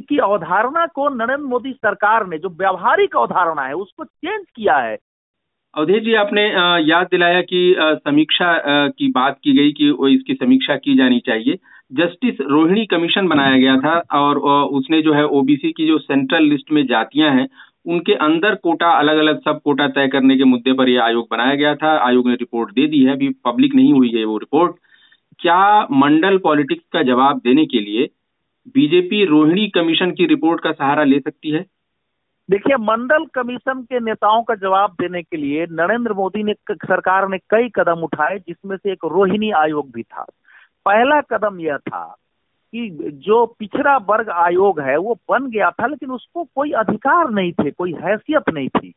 की, 0.00 0.18
अवधारणा 0.18 0.86
को 0.86 1.08
नरेंद्र 1.08 1.44
मोदी 1.44 1.72
सरकार 1.72 2.26
ने 2.26 2.38
जो 2.38 2.48
व्यवहारिक 2.48 3.16
अवधारणा 3.16 3.62
है 3.62 3.72
उसको 3.72 4.04
चेंज 4.04 4.46
किया 4.56 4.76
है। 4.76 4.96
अवधेश 5.74 6.02
जी, 6.02 6.14
आपने 6.14 6.42
याद 6.84 7.06
दिलाया 7.10 7.40
कि 7.42 7.74
समीक्षा 7.78 8.52
की 8.90 9.10
बात 9.10 9.38
की 9.44 9.52
गई 9.52 9.72
कि 9.72 9.88
इसकी 10.14 10.34
समीक्षा 10.34 10.76
की 10.76 10.96
जानी 10.96 11.18
चाहिए। 11.26 11.58
जस्टिस 11.92 12.40
रोहिणी 12.42 12.84
कमीशन 12.86 13.28
बनाया 13.28 13.56
गया 13.58 13.76
था 13.80 13.98
और 14.18 14.38
उसने 14.78 15.00
जो 15.02 15.12
है 15.14 15.24
ओबीसी 15.38 15.70
की 15.72 15.86
जो 15.86 15.98
सेंट्रल 15.98 16.44
लिस्ट 16.44 16.72
में 16.72 16.84
जातियाँ 16.86 17.30
हैं, 17.34 17.48
उनके 17.86 18.14
अंदर 18.26 18.54
कोटा 18.62 18.90
अलग 18.98 19.18
अलग 19.18 19.40
सब 19.40 19.60
कोटा 19.64 19.88
तय 19.90 20.08
करने 20.08 20.36
के 20.36 20.44
मुद्दे 20.44 20.72
पर 20.72 20.88
यह 20.88 21.02
आयोग 21.02 21.26
बनाया 21.30 21.54
गया 21.54 21.74
था। 21.74 21.96
आयोग 22.06 22.28
ने 22.28 22.34
रिपोर्ट 22.36 22.72
दे 22.72 22.86
दी 22.86 23.04
है, 23.04 23.12
अभी 23.12 23.28
पब्लिक 23.46 23.74
नहीं 23.74 23.92
हुई 23.92 24.12
है 24.16 24.24
वो 24.24 24.38
रिपोर्ट। 24.38 24.76
क्या 25.40 25.86
मंडल 25.92 26.38
पॉलिटिक्स 26.44 26.84
का 26.92 27.02
जवाब 27.04 27.40
देने 27.44 27.66
के 27.66 27.80
लिए 27.80 28.08
बीजेपी 28.74 29.24
रोहिणी 29.24 29.68
कमीशन 29.74 30.10
की 30.12 30.26
रिपोर्ट 30.26 30.60
का 30.60 30.72
सहारा 30.72 31.04
ले 31.04 31.18
सकती 31.20 31.50
है? 31.50 31.64
देखिए, 32.50 32.76
मंडल 32.76 33.24
कमीशन 33.24 33.82
के 33.82 34.00
नेताओं 34.00 34.42
का 34.42 34.54
जवाब 34.54 34.90
देने 34.90 35.22
के 35.22 35.36
लिए 35.36 35.66
नरेंद्र 35.70 36.12
मोदी 36.12 36.42
ने 36.42 36.54
सरकार 36.70 37.28
ने 37.28 37.38
कई 37.38 37.68
कदम 37.68 38.00
उठाए, 38.00 38.38
जिसमें 38.38 38.76
से 38.76 38.92
एक 38.92 38.98
रोहिणी 39.04 39.50
आयोग 39.50 39.90
भी 39.92 40.02
था। 40.02 40.22
पहला 40.86 41.20
कदम 41.20 41.60
यह 41.60 41.76
था 41.76 42.16
कि 42.74 43.10
जो 43.14 43.46
पिछड़ा 43.46 43.96
वर्ग 43.96 44.30
आयोग 44.30 44.80
है, 44.80 44.96
वो 44.96 45.14
बन 45.30 45.50
गया 45.50 45.70
था, 45.70 45.86
लेकिन 45.86 46.10
उसको 46.10 46.44
कोई 46.44 46.72
अधिकार 46.72 47.30
नहीं 47.30 47.52
थे, 47.52 47.70
कोई 47.70 47.92
हैसियत 47.92 48.42
नहीं 48.50 48.68
थी। 48.68 48.94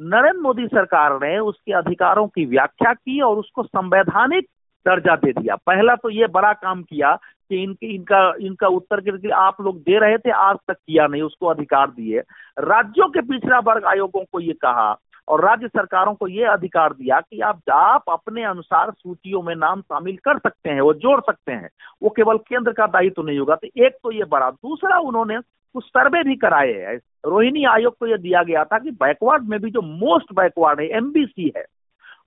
नरेंद्र 0.00 0.40
मोदी 0.40 0.66
सरकार 0.66 1.12
ने 1.12 1.38
उसके 1.38 1.72
अधिकारों 1.72 2.26
की 2.26 2.46
व्याख्या 2.46 2.92
की 2.92 3.20
और 3.20 3.36
उसको 3.36 3.62
संवैधानिक 3.62 4.44
दर्जा 4.86 5.16
दे 5.16 5.32
दिया। 5.32 5.56
पहला 5.56 5.94
तो 5.94 6.10
ये 6.10 6.26
बड़ा 6.26 6.52
काम 6.52 6.82
किया 6.82 7.18
कि 7.50 7.62
इनकी, 7.62 7.94
इनका 7.94 8.32
इनका 8.40 8.68
उत्तर 8.68 9.00
के 9.00 9.30
आप 9.30 9.60
लोग 9.60 9.78
दे 9.78 9.98
रहे 9.98 10.18
थे, 10.18 10.30
आज 10.30 10.56
तक 10.68 10.76
किया 10.76 11.06
नहीं, 11.06 11.22
उसको 11.22 11.46
अधिकार 11.46 11.90
दिए। 11.90 12.20
राज्यों 12.58 13.08
के 13.08 13.20
पिछड़ा 13.22 13.58
वर्ग 13.58 13.84
आयोगों 13.86 14.24
को 14.24 14.40
ये 14.40 14.52
कहा 14.52 14.94
और 15.28 15.44
राज्य 15.44 15.68
सरकारों 15.68 16.14
को 16.14 16.28
ये 16.28 16.44
अधिकार 16.44 16.92
दिया 16.92 17.20
कि 17.20 17.40
आप 17.40 17.60
आप 17.72 18.04
अपने 18.08 18.42
अनुसार 18.44 18.90
सूचियों 18.90 19.42
में 19.42 19.54
नाम 19.56 19.80
शामिल 19.80 20.16
कर 20.16 20.38
सकते 20.38 20.70
हैं, 20.70 20.80
वो 20.80 20.94
जोड़ 20.94 21.20
सकते 21.20 21.52
हैं। 21.52 21.68
वो 22.02 22.10
केवल 22.10 22.38
केंद्र 22.38 22.72
का 22.72 22.86
दायित्व 22.86 23.14
तो 23.14 23.22
नहीं 23.22 23.38
होगा 23.38 23.54
तो 23.54 23.68
एक 23.76 23.96
तो 24.02 24.12
ये 24.12 24.24
बड़ा। 24.24 24.50
दूसरा, 24.50 24.98
उन्होंने 24.98 25.38
कुछ 25.74 25.84
सर्वे 25.84 26.22
भी 26.22 26.36
कराए 26.36 26.72
हैं। 26.72 26.96
रोहिणी 27.26 27.64
आयोग 27.64 27.96
को 27.98 28.06
यह 28.06 28.16
दिया 28.16 28.42
गया 28.42 28.64
था 28.64 28.78
कि 28.78 28.90
बैकवर्ड 28.90 29.48
में 29.48 29.60
भी 29.60 29.70
जो 29.70 29.82
मोस्ट 29.82 30.32
बैकवर्ड 30.32 30.80
है 30.80 30.86
एमबीसी 30.88 31.52
है, 31.56 31.64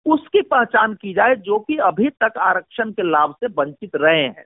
उसकी 0.05 0.41
पहचान 0.41 0.93
की 0.93 1.13
जाए, 1.13 1.35
जो 1.35 1.59
कि 1.59 1.77
अभी 1.77 2.09
तक 2.23 2.37
आरक्षण 2.37 2.91
के 2.91 3.03
लाभ 3.03 3.33
से 3.33 3.47
वंचित 3.57 3.95
रहे 3.95 4.23
हैं। 4.23 4.45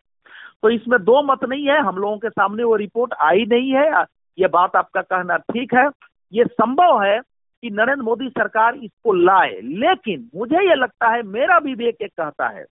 तो 0.63 0.69
इसमें 0.69 0.99
दो 1.03 1.21
मत 1.23 1.43
नहीं 1.43 1.67
है। 1.67 1.79
हम 1.79 1.95
लोगों 1.95 2.17
के 2.17 2.29
सामने 2.29 2.63
वो 2.63 2.75
रिपोर्ट 2.75 3.13
आई 3.21 3.45
नहीं 3.45 3.71
है। 3.71 4.03
ये 4.39 4.47
बात 4.47 4.75
आपका 4.75 5.01
कहना 5.01 5.37
ठीक 5.37 5.73
है। 5.73 5.87
ये 6.33 6.45
संभव 6.45 7.01
है 7.03 7.19
कि 7.63 7.69
नरेंद्र 7.69 8.03
मोदी 8.03 8.29
सरकार 8.29 8.75
इसको 8.75 9.13
लाए। 9.13 9.59
लेकिन 9.63 10.29
मुझे 10.35 10.67
ये 10.69 10.75
लगता 10.75 11.09
है, 11.09 11.23
मेरा 11.23 11.57
विवेक 11.57 11.97
एक 12.01 12.11
कहता 12.11 12.47
है 12.47 12.65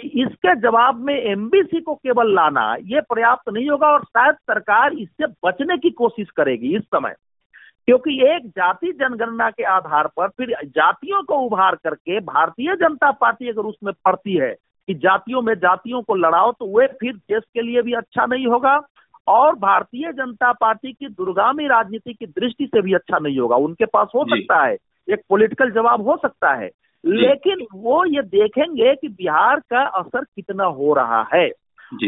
कि 0.00 0.08
इसके 0.22 0.54
जवाब 0.56 1.00
में 1.00 1.14
एमबीसी 1.14 1.80
को 1.80 1.94
केवल 1.94 2.34
लाना, 2.34 2.74
ये 2.74 3.00
पर्याप्त 3.00 3.52
नहीं 3.52 3.68
होगा 3.70 3.86
और 3.86 4.04
शायद 4.04 4.34
सरकार 4.34 4.92
इससे 4.92 5.26
बचने 5.46 5.78
की 5.78 5.90
कोशिश 5.90 6.30
करेगी 6.30 6.76
इस 6.76 6.82
समय। 6.82 7.14
क्योंकि 7.86 8.22
एक 8.24 8.46
जाति 8.46 8.92
जनगणना 8.92 9.50
के 9.50 9.62
आधार 9.62 10.06
पर 10.06 10.28
फिर 10.28 10.56
जातियों 10.64 11.22
को 11.22 11.34
उभार 11.34 11.74
करके 11.74 12.20
भारतीय 12.20 12.76
जनता 12.76 13.10
पार्टी 13.10 13.48
अगर 13.48 13.62
उसमें 13.62 13.92
पड़ती 14.04 14.36
है 14.36 14.54
कि 14.88 14.94
जातियों 14.94 15.42
में 15.42 15.54
जातियों 15.54 16.02
को 16.02 16.14
लड़ाओ 16.14 16.52
तो 16.52 16.78
वे 16.78 16.86
फिर 17.00 17.12
देश 17.12 17.42
के 17.54 17.62
लिए 17.62 17.82
भी 17.82 17.92
अच्छा 17.92 18.26
नहीं 18.26 18.46
होगा 18.46 18.80
और 19.26 19.54
भारतीय 19.56 20.12
जनता 20.12 20.52
पार्टी 20.52 20.92
की 20.92 21.08
दुर्गामी 21.08 21.66
राजनीति 21.68 22.12
की 22.14 22.26
दृष्टि 22.26 22.66
से 22.66 22.80
भी 22.82 22.94
अच्छा 22.94 23.18
नहीं 23.18 23.38
होगा। 23.38 23.56
उनके 23.56 23.86
पास 23.86 24.08
हो 24.14 24.24
सकता 24.24 24.64
है 24.64 24.76
एक 25.08 25.22
पॉलिटिकल 25.28 25.70
जवाब 25.70 26.08
हो 26.08 26.16
सकता 26.16 26.54
है 26.54 26.70
लेकिन 27.04 27.66
वो 27.74 28.04
ये 28.04 28.22
देखेंगे 28.22 28.94
कि 28.94 29.08
बिहार 29.08 29.60
का 29.70 29.82
असर 30.00 30.24
कितना 30.24 30.64
हो 30.64 30.92
रहा 30.94 31.22
है 31.34 31.48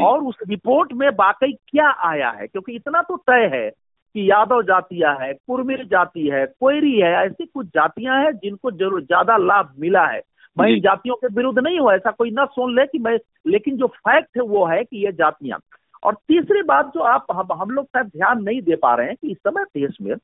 और 0.02 0.22
उस 0.24 0.36
रिपोर्ट 0.48 0.92
में 0.92 1.08
वाकई 1.08 1.52
क्या 1.52 1.88
आया 2.08 2.30
है 2.30 2.46
क्योंकि 2.46 2.72
इतना 2.72 3.02
तो 3.02 3.16
तय 3.16 3.48
है 3.52 3.68
कि 3.70 4.30
यादव 4.30 4.62
जातियाँ 4.62 5.16
है 5.20 5.32
कुर्मिर 5.34 5.84
जाति 5.84 6.28
है 6.28 6.44
कोयरी 6.60 6.92
है 7.00 7.12
ऐसी 7.24 7.46
कुछ 7.46 7.66
जातियाँ 7.66 8.22
हैं 8.22 8.32
जिनको 8.32 8.70
ज़रूर 8.70 9.00
ज़्यादा 9.00 9.36
लाभ 9.36 9.74
मिला 9.78 10.06
है। 10.06 10.20
मैं 10.58 10.68
इन 10.68 10.80
जातियों 10.80 11.14
के 11.14 11.26
विरुद्ध 11.34 11.58
नहीं 11.58 11.78
हूँ 11.78 11.92
ऐसा 11.92 12.10
कोई 12.10 12.30
ना 12.30 12.44
सुन 12.54 12.74
ले 12.76 12.86
कि 12.86 12.98
मैं 12.98 13.16
लेकिन 13.46 13.76
जो 13.76 13.86
फैक्ट 13.86 14.36
है 14.36 14.42
वो 14.42 14.64
है 14.66 14.82
कि 14.84 15.04
ये 15.04 15.12
जातियाँ। 15.12 15.58
और 16.04 16.14
तीसरी 16.28 16.62
बात 16.62 16.90
जो 16.94 17.00
आप 17.00 17.26
हम, 17.32 17.48
हम 17.52 17.70
लोग 17.70 17.84
शायद 17.86 18.06
ध्यान 18.06 18.42
नहीं 18.42 18.60
दे 18.62 18.76
पा 18.76 18.94
रहे 18.94 19.06
हैं 19.06 19.16
कि 19.16 19.30
इस 19.30 19.38
समय 19.38 19.64
देश 19.76 19.96
में 20.02 20.14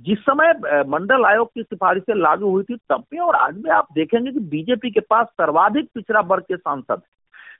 जिस 0.00 0.18
समय 0.18 0.52
मंडल 0.88 1.24
आयोग 1.24 1.48
की 1.54 1.62
सिफारिशें 1.62 2.14
लागू 2.14 2.50
हुई 2.50 2.62
थी 2.62 2.76
तब 2.90 3.04
में 3.12 3.20
और 3.20 3.34
आज 3.34 3.56
में 3.58 3.70
आप 3.70 3.86
देखेंगे 3.94 4.32
कि 4.32 4.40
बीजेपी 4.40 4.90
के 4.90 5.00
पास 5.00 5.26
सर्वाधिक 5.26 5.88
पिछड़ा 5.94 6.20
वर्ग 6.20 6.42
के 6.42 6.56
सांसद 6.56 7.02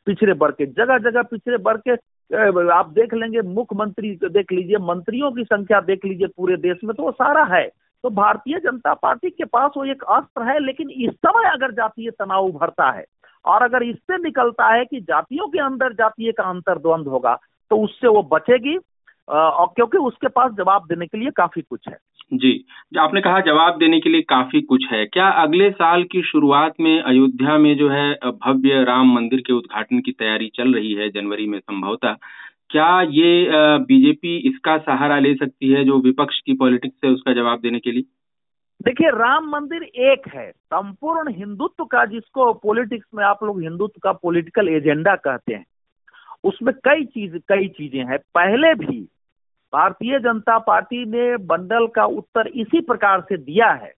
पिछड़े 0.06 0.32
वर्ग 0.32 0.54
के 0.54 0.66
जगह 0.66 0.98
जगह 0.98 1.22
पिछड़े 1.22 1.56
वर्ग 1.56 1.82
के 1.88 2.70
आप 2.72 2.90
देख 2.90 3.14
लेंगे 3.14 3.40
मुख्यमंत्री 3.48 4.14
देख 4.24 4.52
लीजिए 4.52 4.78
मंत्रियों 4.78 5.30
की 5.32 5.44
संख्या 5.44 5.80
देख 5.80 6.04
लीजिए 6.04 6.26
पूरे 6.26 6.56
देश 6.56 6.76
में 6.84 6.94
तो 6.96 7.02
वो 7.02 7.10
सारा 7.12 7.44
है। 7.54 7.66
तो 8.04 8.10
भारतीय 8.12 8.58
जनता 8.58 8.92
पार्टी 8.94 9.30
के 9.30 9.44
पास 9.44 9.70
वो 9.76 9.84
एक 9.84 10.02
अस्त्र 10.02 10.42
है, 10.42 10.58
लेकिन 10.58 10.90
इस 10.90 11.14
समय 11.16 11.48
अगर 11.50 11.72
जातीय 11.72 12.10
तनाव 12.10 12.46
उभरता 12.46 12.90
है 12.90 13.04
और 13.44 13.62
अगर 13.62 13.82
इससे 13.82 14.16
निकलता 14.18 14.72
है 14.74 14.84
कि 14.84 15.00
जातियों 15.00 15.48
के 15.48 15.58
अंदर 15.58 15.92
जातीय 15.92 16.32
का 16.32 16.44
अंतर्द्वंद 16.44 17.08
होगा 17.08 17.34
तो 17.70 17.76
उससे 17.76 18.08
वो 18.08 18.22
बचेगी 18.32 18.76
और 19.28 19.66
क्योंकि 19.66 19.98
उसके 19.98 20.28
पास 20.28 20.52
जवाब 20.52 20.86
देने 20.88 21.06
के 21.06 21.18
लिए 21.18 21.30
काफ़ी 21.30 21.62
कुछ 21.62 21.88
है। 21.88 21.96
जी, 22.34 22.64
आपने 22.98 23.20
कहा 23.20 23.40
जवाब 23.40 23.78
देने 23.78 24.00
के 24.00 24.10
लिए 24.10 24.22
काफ़ी 24.22 24.60
कुछ 24.62 24.84
है। 24.92 25.04
क्या 25.06 25.28
अगले 25.42 25.70
साल 25.70 26.04
की 26.04 26.22
शुरुआत 26.22 26.74
में 26.80 27.00
अयोध्या 27.02 27.56
में 27.58 27.76
जो 27.76 27.88
है 27.88 28.12
भव्य 28.14 28.82
राम 28.84 29.14
मंदिर 29.14 29.40
के 29.40 29.52
उद्घाटन 29.52 30.00
की 30.00 30.12
तैयारी 30.12 30.50
चल 30.54 30.74
रही 30.74 30.92
है 30.92 31.08
जनवरी 31.10 31.46
में 31.46 31.58
संभवतः? 31.58 32.16
क्या 32.70 33.00
ये 33.02 33.48
बीजेपी 33.80 34.36
इसका 34.48 34.76
सहारा 34.78 35.18
ले 35.18 35.34
सकती 35.34 35.72
है 35.72 35.84
जो 35.84 35.98
विपक्ष 36.00 36.40
की 36.40 36.54
पॉलिटिक्स 36.54 37.04
है 37.04 37.10
उसका 37.10 37.32
जवाब 37.34 37.60
देने 37.60 37.78
के 37.78 37.92
लिए? 37.92 38.04
देखिए, 38.80 39.08
राम 39.10 39.48
मंदिर 39.50 39.82
एक 39.82 40.28
है। 40.28 40.50
संपूर्ण 40.50 41.32
हिंदुत्व 41.34 41.84
का 41.84 42.04
जिसको 42.06 42.52
पॉलिटिक्स 42.54 43.06
में 43.14 43.24
आप 43.24 43.44
लोग 43.44 43.62
हिंदुत्व 43.62 44.00
का 44.02 44.12
पॉलिटिकल 44.14 44.68
एजेंडा 44.68 45.14
कहते 45.16 45.54
हैं, 45.54 45.64
उसमें 46.44 46.72
कई 46.84 47.04
चीज़, 47.04 47.36
कई 47.48 47.68
चीज़ें 47.68 48.04
हैं। 48.04 48.18
पहले 48.34 48.74
भी 48.76 49.00
भारतीय 49.72 50.18
जनता 50.20 50.58
पार्टी 50.60 51.04
ने 51.06 51.36
बंडल 51.46 51.86
का 51.86 52.04
उत्तर 52.06 52.46
इसी 52.56 52.80
प्रकार 52.82 53.20
से 53.20 53.36
दिया 53.38 53.70
है। 53.72 53.92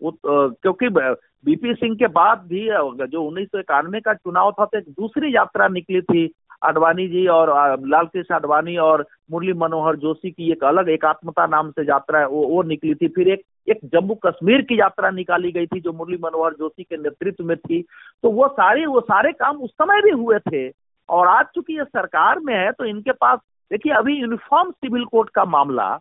क्योंकि 0.00 0.88
बीपी 0.88 1.74
सिंह 1.74 1.94
के 1.96 2.06
बाद 2.08 2.38
भी 2.48 2.66
जो 3.06 3.22
उन्नीस 3.22 3.48
सौ 3.48 3.58
इक्यानवे 3.58 4.00
का 4.00 4.14
चुनाव 4.14 4.50
था 4.52 4.64
तो 4.64 4.78
एक 4.78 4.88
दूसरी 4.90 5.34
यात्रा 5.34 5.68
निकली 5.68 6.00
थी। 6.02 6.26
अडवाणी 6.64 7.06
जी 7.08 7.26
और 7.28 7.50
लाल 7.88 8.06
कृष्ण 8.06 8.34
अडवाणी 8.34 8.76
और 8.78 9.06
मुरली 9.30 9.52
मनोहर 9.52 9.96
जोशी 9.96 10.30
की 10.30 10.50
एक 10.52 10.64
अलग 10.64 10.88
एकात्मता 10.90 11.46
नाम 11.46 11.70
से 11.70 11.82
यात्रा 11.82 12.18
है, 12.18 12.26
वो 12.28 12.46
वो 12.46 12.62
निकली 12.62 12.94
थी। 12.94 13.08
फिर 13.08 13.28
एक 13.28 13.42
एक 13.68 13.80
जम्मू 13.92 14.14
कश्मीर 14.26 14.62
की 14.62 14.78
यात्रा 14.80 15.10
निकाली 15.10 15.50
गई 15.52 15.66
थी 15.66 15.80
जो 15.80 15.92
मुरली 15.92 16.16
मनोहर 16.22 16.52
जोशी 16.54 16.82
के 16.82 16.96
नेतृत्व 16.96 17.44
में 17.44 17.56
थी। 17.56 17.82
तो 18.24 18.30
वो 18.30 18.48
सारे 18.50 18.86
वो 18.86 19.00
सारे 19.02 19.32
काम 19.34 19.56
उस 19.58 19.70
समय 19.72 20.00
भी 20.02 20.10
हुए 20.12 20.38
थे 20.40 20.68
और 21.08 21.26
आज 21.28 21.46
चूँकि 21.54 21.78
ये 21.78 21.84
सरकार 21.84 22.38
में 22.40 22.54
है 22.54 22.70
तो 22.72 22.84
इनके 22.84 23.12
पास, 23.12 23.38
देखिए, 23.70 23.92
अभी 23.92 24.14
यूनिफॉर्म 24.14 24.70
सिविल 24.70 25.04
कोड 25.04 25.30
का 25.30 25.44
मामला 25.46 25.94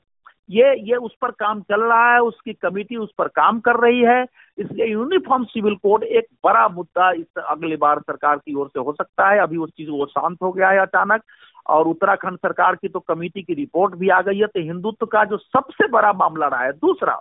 ये 0.53 0.73
ये 0.89 0.95
उस 0.95 1.15
पर 1.21 1.31
काम 1.31 1.61
चल 1.61 1.81
रहा 1.81 2.13
है 2.13 2.19
उसकी 2.19 2.53
कमेटी 2.53 2.95
उस 2.95 3.11
पर 3.17 3.27
काम 3.27 3.59
कर 3.59 3.75
रही 3.75 3.99
है। 3.99 4.25
इसलिए 4.57 4.85
यूनिफॉर्म 4.85 5.43
सिविल 5.43 5.75
कोड 5.75 6.03
एक 6.03 6.25
बड़ा 6.43 6.67
मुद्दा 6.67 7.11
इस 7.11 7.43
अगली 7.49 7.75
बार 7.75 7.99
सरकार 7.99 8.37
की 8.37 8.55
ओर 8.55 8.67
से 8.67 8.79
हो 8.79 8.93
सकता 8.93 9.29
है। 9.29 9.39
अभी 9.39 9.57
उस 9.57 9.69
चीज़ 9.69 9.89
वो 9.89 10.05
शांत 10.05 10.37
हो 10.43 10.51
गया 10.51 10.69
है 10.69 10.79
अचानक। 10.79 11.21
और 11.67 11.87
उत्तराखंड 11.87 12.37
सरकार 12.37 12.75
की 12.75 12.87
तो 12.87 12.99
कमेटी 12.99 13.41
की 13.41 13.53
रिपोर्ट 13.53 13.95
भी 13.95 14.09
आ 14.09 14.21
गई 14.21 14.37
है। 14.37 14.47
तो 14.47 14.61
हिंदुत्व 14.61 15.05
का 15.05 15.23
जो 15.25 15.37
सबसे 15.37 15.87
बड़ा 15.87 16.13
मामला 16.13 16.47
रहा 16.47 16.63
है 16.63 16.71
दूसरा 16.71 17.19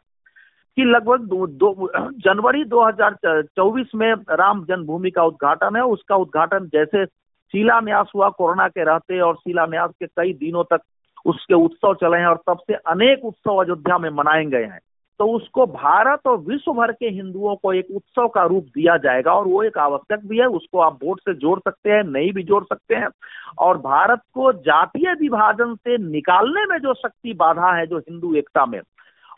कि 0.76 0.84
लगभग 0.84 1.20
दो, 1.20 1.46
दो 1.46 1.90
जनवरी 2.12 2.64
2024 2.64 3.94
में 3.94 4.14
राम 4.30 4.64
जन्मभूमि 4.64 5.10
का 5.10 5.24
उद्घाटन 5.24 5.76
है। 5.76 5.82
उसका 5.82 6.16
उद्घाटन 6.16 6.70
जैसे 6.72 7.06
शिलान्यास 7.52 8.12
हुआ 8.14 8.28
कोरोना 8.28 8.68
के 8.68 8.84
रहते 8.84 9.20
और 9.20 9.34
शिलान्यास 9.34 9.90
के 9.90 10.06
कई 10.06 10.32
दिनों 10.32 10.64
तक 10.64 10.80
उसके 11.26 11.54
उत्सव 11.54 11.94
चले 11.94 12.16
हैं 12.16 12.26
और 12.26 12.42
तब 12.46 12.58
से 12.58 12.74
अनेक 12.74 13.24
उत्सव 13.24 13.56
अयोध्या 13.56 13.98
में 13.98 14.10
मनाए 14.10 14.44
गए 14.44 14.64
हैं। 14.64 14.80
तो 15.18 15.26
उसको 15.26 15.66
भारत 15.66 16.20
और 16.26 16.38
विश्व 16.38 16.72
भर 16.72 16.92
के 16.92 17.06
हिंदुओं 17.06 17.56
को 17.56 17.72
एक 17.72 17.86
उत्सव 17.96 18.28
का 18.28 18.44
रूप 18.44 18.64
दिया 18.64 18.96
जाएगा 18.96 19.32
और 19.32 19.44
वो 19.46 19.62
एक 19.62 19.78
आवश्यक 19.78 20.20
भी 20.26 20.38
है, 20.38 20.46
उसको 20.46 20.78
आप 20.78 20.98
वोट 21.04 21.20
से 21.20 21.34
जोड़ 21.34 21.58
सकते 21.58 21.90
हैं, 21.90 22.04
नहीं 22.04 22.32
भी 22.32 22.42
जोड़ 22.42 22.64
सकते 22.64 22.94
हैं। 22.94 23.08
और 23.58 23.78
भारत 23.78 24.20
को 24.34 24.52
जातीय 24.52 25.12
विभाजन 25.12 25.74
से 25.74 25.98
निकालने 25.98 26.66
में 26.66 26.78
जो 26.78 26.94
शक्ति 26.94 27.32
बाधा 27.32 27.72
है, 27.72 27.86
जो 27.86 27.98
हिंदू 27.98 28.34
एकता 28.34 28.66
में, 28.66 28.80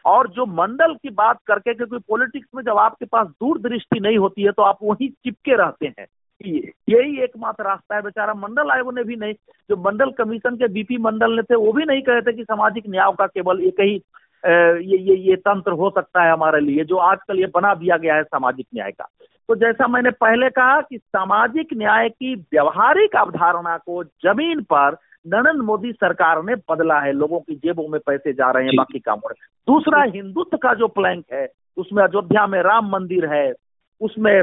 और 0.04 0.28
जो 0.28 0.46
मंडल 0.46 0.94
की 0.94 1.10
बात 1.10 1.38
करके, 1.46 1.74
क्योंकि 1.74 1.98
पॉलिटिक्स 1.98 2.48
में 2.54 2.62
जब 2.62 2.78
आपके 2.78 3.04
पास 3.04 3.26
दूरदृष्टि 3.26 4.00
नहीं 4.00 4.18
होती 4.18 4.42
है 4.42 4.52
तो 4.52 4.62
आप 4.62 4.78
वहीं 4.82 5.08
चिपके 5.08 5.56
रहते 5.56 5.86
हैं। 5.86 6.06
यही 6.46 7.22
एकमात्र 7.22 7.64
रास्ता 7.64 7.96
है। 7.96 8.02
बेचारा 8.02 8.34
मंडल 8.34 8.70
आयोग 8.70 8.94
ने 8.94 9.04
भी 9.04 9.16
नहीं 9.16 9.34
जो 9.70 9.76
मंडल 9.82 10.10
कमीशन 10.18 10.56
के 10.56 10.68
बीपी 10.68 10.98
मंडल 10.98 11.36
ने 11.36 11.42
थे 11.42 11.56
वो 11.56 11.72
भी 11.72 11.84
नहीं 11.84 12.02
कहे 12.02 12.20
थे 12.20 12.32
कि 12.32 12.44
सामाजिक 12.44 12.84
न्याय 12.88 13.12
का 13.18 13.26
केवल 13.26 13.60
एक 13.62 13.80
ही 13.80 14.00
ये 14.44 14.98
ये 15.00 15.14
ये 15.28 15.36
तंत्र 15.36 15.72
हो 15.72 15.90
सकता 15.90 16.22
है 16.22 16.32
हमारे 16.32 16.60
लिए 16.60 16.84
जो 16.84 16.96
आजकल 17.02 17.38
ये 17.38 17.46
बना 17.54 17.74
दिया 17.74 17.96
गया 17.96 18.14
है 18.14 18.22
सामाजिक 18.22 18.66
न्याय 18.74 18.90
का। 18.90 19.08
तो 19.48 19.54
जैसा 19.54 19.86
मैंने 19.86 20.10
पहले 20.10 20.48
कहा 20.50 20.80
कि 20.80 20.98
सामाजिक 20.98 21.68
न्याय 21.76 22.08
की 22.08 22.34
व्यवहारिक 22.34 23.16
अवधारणा 23.16 23.76
को 23.78 24.02
ज़मीन 24.04 24.62
पर 24.62 24.96
नरेंद्र 25.26 25.62
मोदी 25.62 25.92
सरकार 25.92 26.42
ने 26.42 26.54
बदला 26.70 26.98
है। 27.00 27.12
लोगों 27.12 27.40
की 27.40 27.54
जेबों 27.54 27.88
में 27.88 28.00
पैसे 28.06 28.32
जा 28.32 28.50
रहे 28.50 28.64
हैं 28.64 28.76
बाकी 28.76 28.98
कामों 28.98 29.28
में 29.28 29.34
दूसरा 29.68 30.02
हिंदुत्व 30.04 30.56
का 30.56 30.74
जो 30.74 30.88
प्लैंक 30.88 31.24
है 31.32 31.46
उसमें 31.76 32.02
अयोध्या 32.04 32.46
में 32.46 32.60
राम 32.62 32.90
मंदिर 32.90 33.26
है 33.26 33.50
उसमें 34.00 34.42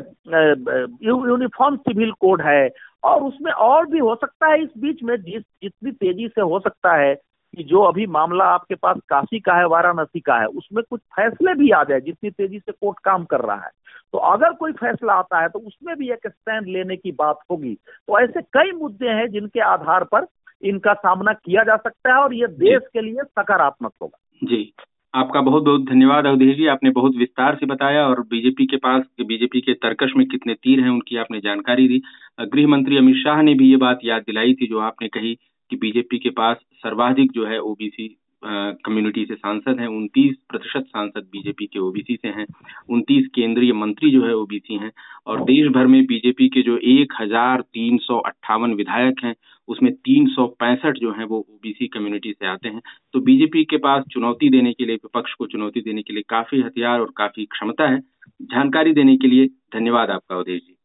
यूनिफॉर्म 1.03 1.75
सिविल 1.75 2.12
कोड 2.12 2.41
है। 2.41 2.70
और 3.03 3.24
उसमें 3.24 3.51
और 3.51 3.86
भी 3.86 4.00
हो 4.00 4.15
सकता 4.15 4.48
है 4.48 4.62
इस 4.63 4.70
बीच 4.77 5.03
में 5.03 5.15
जिस 5.17 5.43
जितनी 5.63 5.91
तेज़ी 5.91 6.27
से 6.27 6.41
हो 6.41 6.60
सकता 6.60 6.93
है 6.93 7.15
कि 7.58 7.63
जो 7.63 7.81
अभी 7.81 8.05
मामला 8.08 8.46
आपके 8.46 8.75
पास 8.75 8.98
काशी 9.10 9.39
का 9.39 9.53
है 9.53 9.65
वाराणसी 9.67 10.20
का 10.20 10.36
है 10.36 10.46
उसमें 10.46 10.84
कुछ 10.89 11.01
फैसले 11.01 11.53
भी 11.53 11.70
आ 11.70 11.84
जाए 11.84 12.01
जितनी 12.01 12.29
तेज़ी 12.29 12.60
से 12.60 12.72
कोर्ट 12.72 13.00
काम 13.03 13.25
कर 13.25 13.41
रहा 13.41 13.55
है। 13.55 13.70
तो 14.12 14.17
अगर 14.17 14.53
कोई 14.53 14.72
फैसला 14.72 15.13
आता 15.13 15.41
है 15.41 15.50
तो 15.50 15.60
उसमें 15.60 15.96
भी 15.96 16.12
एक 16.12 16.27
स्टैंड 16.27 16.67
लेने 16.67 16.96
की 16.96 17.12
बात 17.12 17.39
होगी। 17.51 17.74
तो 17.75 18.20
ऐसे 18.20 18.41
कई 18.41 18.72
मुद्दे 18.72 19.10
हैं 19.10 19.29
जिनके 19.29 19.60
आधार 19.60 20.03
पर 20.03 20.27
इनका 20.62 20.93
सामना 20.93 21.34
किया 21.34 21.63
जा 21.63 21.75
सकता 21.75 22.13
है 22.13 22.20
और 22.20 22.34
ये 22.34 22.48
देश 22.48 22.81
के 22.93 23.01
लिए 23.01 23.24
सकारात्मक 23.24 23.91
होगा। 24.01 24.17
जी। 24.43 24.74
आपका 25.13 25.41
बहुत 25.41 25.63
बहुत 25.63 25.86
धन्यवाद 25.86 26.25
अवधेश 26.25 26.56
जी। 26.58 26.65
आपने 26.68 26.89
बहुत 26.89 27.15
विस्तार 27.15 27.56
से 27.56 27.65
बताया 27.65 28.08
और 28.08 28.22
बीजेपी 28.22 28.65
के 28.65 28.77
पास, 28.77 29.03
बीजेपी 29.22 29.62
के 29.62 29.74
तर्कश 29.74 30.13
में 30.18 30.27
कितने 30.27 30.53
तीर 30.53 30.80
हैं, 30.80 30.89
उनकी 30.89 31.15
आपने 31.15 31.39
जानकारी 31.39 31.88
दी। 31.88 32.01
गृह 32.46 32.68
मंत्री 32.68 32.98
अमित 32.98 33.15
शाह 33.15 33.41
ने 33.41 33.53
भी 33.53 33.70
ये 33.72 33.77
बात 33.77 34.00
याद 34.03 34.22
दिलाई 34.22 34.53
थी, 34.53 34.68
जो 34.68 34.80
आपने 34.80 35.08
कही 35.08 35.36
कि 35.72 35.75
बीजेपी 35.75 36.20
के 36.20 36.30
पास 36.30 36.58
सर्वाधिक 36.75 37.32
जो 37.32 37.46
है 37.46 37.60
ओबीसी 37.60 38.08
कम्युनिटी 38.43 39.25
से 39.25 39.36
सांसद 39.36 39.79
हैं, 39.79 39.88
उनतीस 39.88 40.36
प्रतिशत 40.50 40.86
सांसद 40.88 41.27
बीजेपी 41.31 41.65
के 41.65 41.79
ओबीसी 41.79 42.15
से 42.15 42.27
हैं, 42.27 42.45
उनतीस 42.89 43.27
केंद्रीय 43.27 43.74
मंत्री 43.74 44.12
जो 44.12 44.25
है 44.25 44.33
ओबीसी 44.36 44.77
हैं, 44.77 44.91
और 45.27 45.43
देश 45.43 45.67
भर 45.67 45.88
में 45.88 46.05
बीजेपी 46.05 46.48
के 46.50 46.62
जो 46.62 46.77
एक 46.77 47.13
हज़ार 47.21 47.62
तीन 47.62 47.98
सौ 47.98 48.17
अट्ठावन 48.17 48.74
विधायक 48.74 49.24
हैं, 49.24 49.36
उसमें 49.67 49.91
तीन 49.93 50.27
सौ 50.27 50.45
पैंसठ 50.60 50.98
जो 50.98 51.12
है 51.12 51.25
वो 51.25 51.39
ओबीसी 51.39 51.88
कम्युनिटी 51.88 52.31
से 52.31 52.48
आते 52.48 52.69
हैं। 52.69 52.81
तो 53.13 53.19
बीजेपी 53.19 53.63
के 53.63 53.77
पास 53.77 54.03
चुनौती 54.12 54.50
देने 54.50 54.74
के 54.74 54.86
लिए, 54.86 54.95
विपक्ष 54.95 55.33
को 55.33 55.48
चुनौती 55.48 55.81
देने 55.81 56.01
के 56.01 56.13
लिए 56.13 56.24
काफ़ी 56.29 56.62
हथियार 56.62 57.00
और 57.00 57.13
काफ़ी 57.17 57.45
क्षमता 57.45 57.89
है। 57.89 58.00
जानकारी 58.43 58.93
देने 58.93 59.15
के 59.17 59.27
लिए 59.27 59.48
धन्यवाद 59.74 60.10
आपका, 60.10 60.38
उदय 60.38 60.57
जी। 60.57 60.75